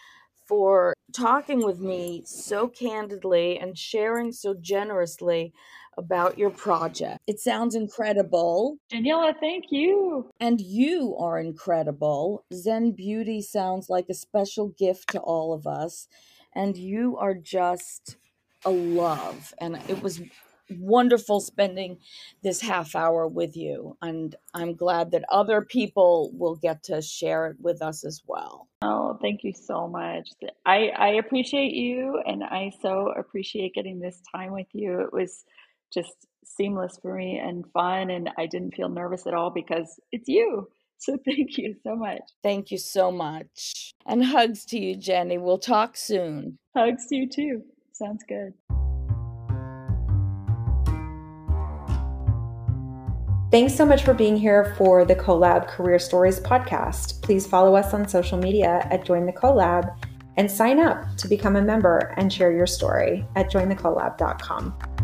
for 0.47 0.93
talking 1.13 1.63
with 1.63 1.79
me 1.79 2.23
so 2.25 2.67
candidly 2.67 3.59
and 3.59 3.77
sharing 3.77 4.31
so 4.31 4.55
generously 4.59 5.53
about 5.97 6.37
your 6.37 6.49
project. 6.49 7.19
It 7.27 7.39
sounds 7.39 7.75
incredible. 7.75 8.77
Daniella, 8.89 9.33
thank 9.39 9.65
you. 9.69 10.29
And 10.39 10.61
you 10.61 11.15
are 11.19 11.39
incredible. 11.39 12.45
Zen 12.53 12.91
Beauty 12.91 13.41
sounds 13.41 13.89
like 13.89 14.05
a 14.09 14.13
special 14.13 14.69
gift 14.69 15.09
to 15.09 15.19
all 15.19 15.53
of 15.53 15.67
us. 15.67 16.07
And 16.55 16.77
you 16.77 17.17
are 17.17 17.35
just 17.35 18.17
a 18.65 18.71
love. 18.71 19.53
And 19.59 19.79
it 19.87 20.01
was 20.01 20.21
wonderful 20.71 21.39
spending 21.39 21.97
this 22.43 22.61
half 22.61 22.95
hour 22.95 23.27
with 23.27 23.55
you. 23.55 23.97
And 24.01 24.35
I'm 24.53 24.75
glad 24.75 25.11
that 25.11 25.23
other 25.29 25.61
people 25.61 26.31
will 26.33 26.55
get 26.55 26.83
to 26.83 27.01
share 27.01 27.47
it 27.47 27.57
with 27.59 27.81
us 27.81 28.03
as 28.05 28.21
well. 28.27 28.67
Oh, 28.81 29.17
thank 29.21 29.43
you 29.43 29.53
so 29.53 29.87
much. 29.87 30.29
I, 30.65 30.89
I 30.97 31.07
appreciate 31.13 31.73
you 31.73 32.21
and 32.25 32.43
I 32.43 32.71
so 32.81 33.13
appreciate 33.17 33.73
getting 33.73 33.99
this 33.99 34.21
time 34.33 34.51
with 34.51 34.67
you. 34.73 35.01
It 35.01 35.13
was 35.13 35.43
just 35.93 36.27
seamless 36.45 36.97
for 37.01 37.15
me 37.15 37.37
and 37.37 37.65
fun, 37.73 38.09
and 38.09 38.29
I 38.37 38.45
didn't 38.45 38.75
feel 38.75 38.89
nervous 38.89 39.27
at 39.27 39.33
all 39.33 39.49
because 39.49 39.99
it's 40.11 40.27
you. 40.27 40.67
So 40.97 41.17
thank 41.25 41.57
you 41.57 41.75
so 41.83 41.95
much. 41.95 42.21
Thank 42.43 42.71
you 42.71 42.77
so 42.77 43.11
much. 43.11 43.93
And 44.05 44.25
hugs 44.25 44.65
to 44.65 44.79
you, 44.79 44.95
Jenni. 44.95 45.39
We'll 45.39 45.57
talk 45.57 45.95
soon. 45.97 46.57
Hugs 46.75 47.07
to 47.07 47.15
you 47.15 47.29
too. 47.29 47.61
Sounds 47.93 48.23
good. 48.27 48.53
Thanks 53.51 53.73
so 53.73 53.83
much 53.83 54.03
for 54.03 54.13
being 54.13 54.37
here 54.37 54.75
for 54.77 55.05
the 55.05 55.15
Collab 55.15 55.67
Career 55.67 55.97
Stories 55.97 56.39
podcast. 56.39 57.19
Please 57.23 57.47
follow 57.47 57.75
us 57.75 57.95
on 57.95 58.07
social 58.07 58.37
media 58.37 58.87
at 58.91 59.03
Join 59.03 59.25
the 59.25 59.33
Collab 59.33 59.95
and 60.37 60.49
sign 60.49 60.79
up 60.79 61.17
to 61.17 61.27
become 61.27 61.55
a 61.55 61.61
member 61.61 62.13
and 62.17 62.31
share 62.31 62.51
your 62.51 62.67
story 62.67 63.25
at 63.35 63.51
jointhecollab.com. 63.51 64.98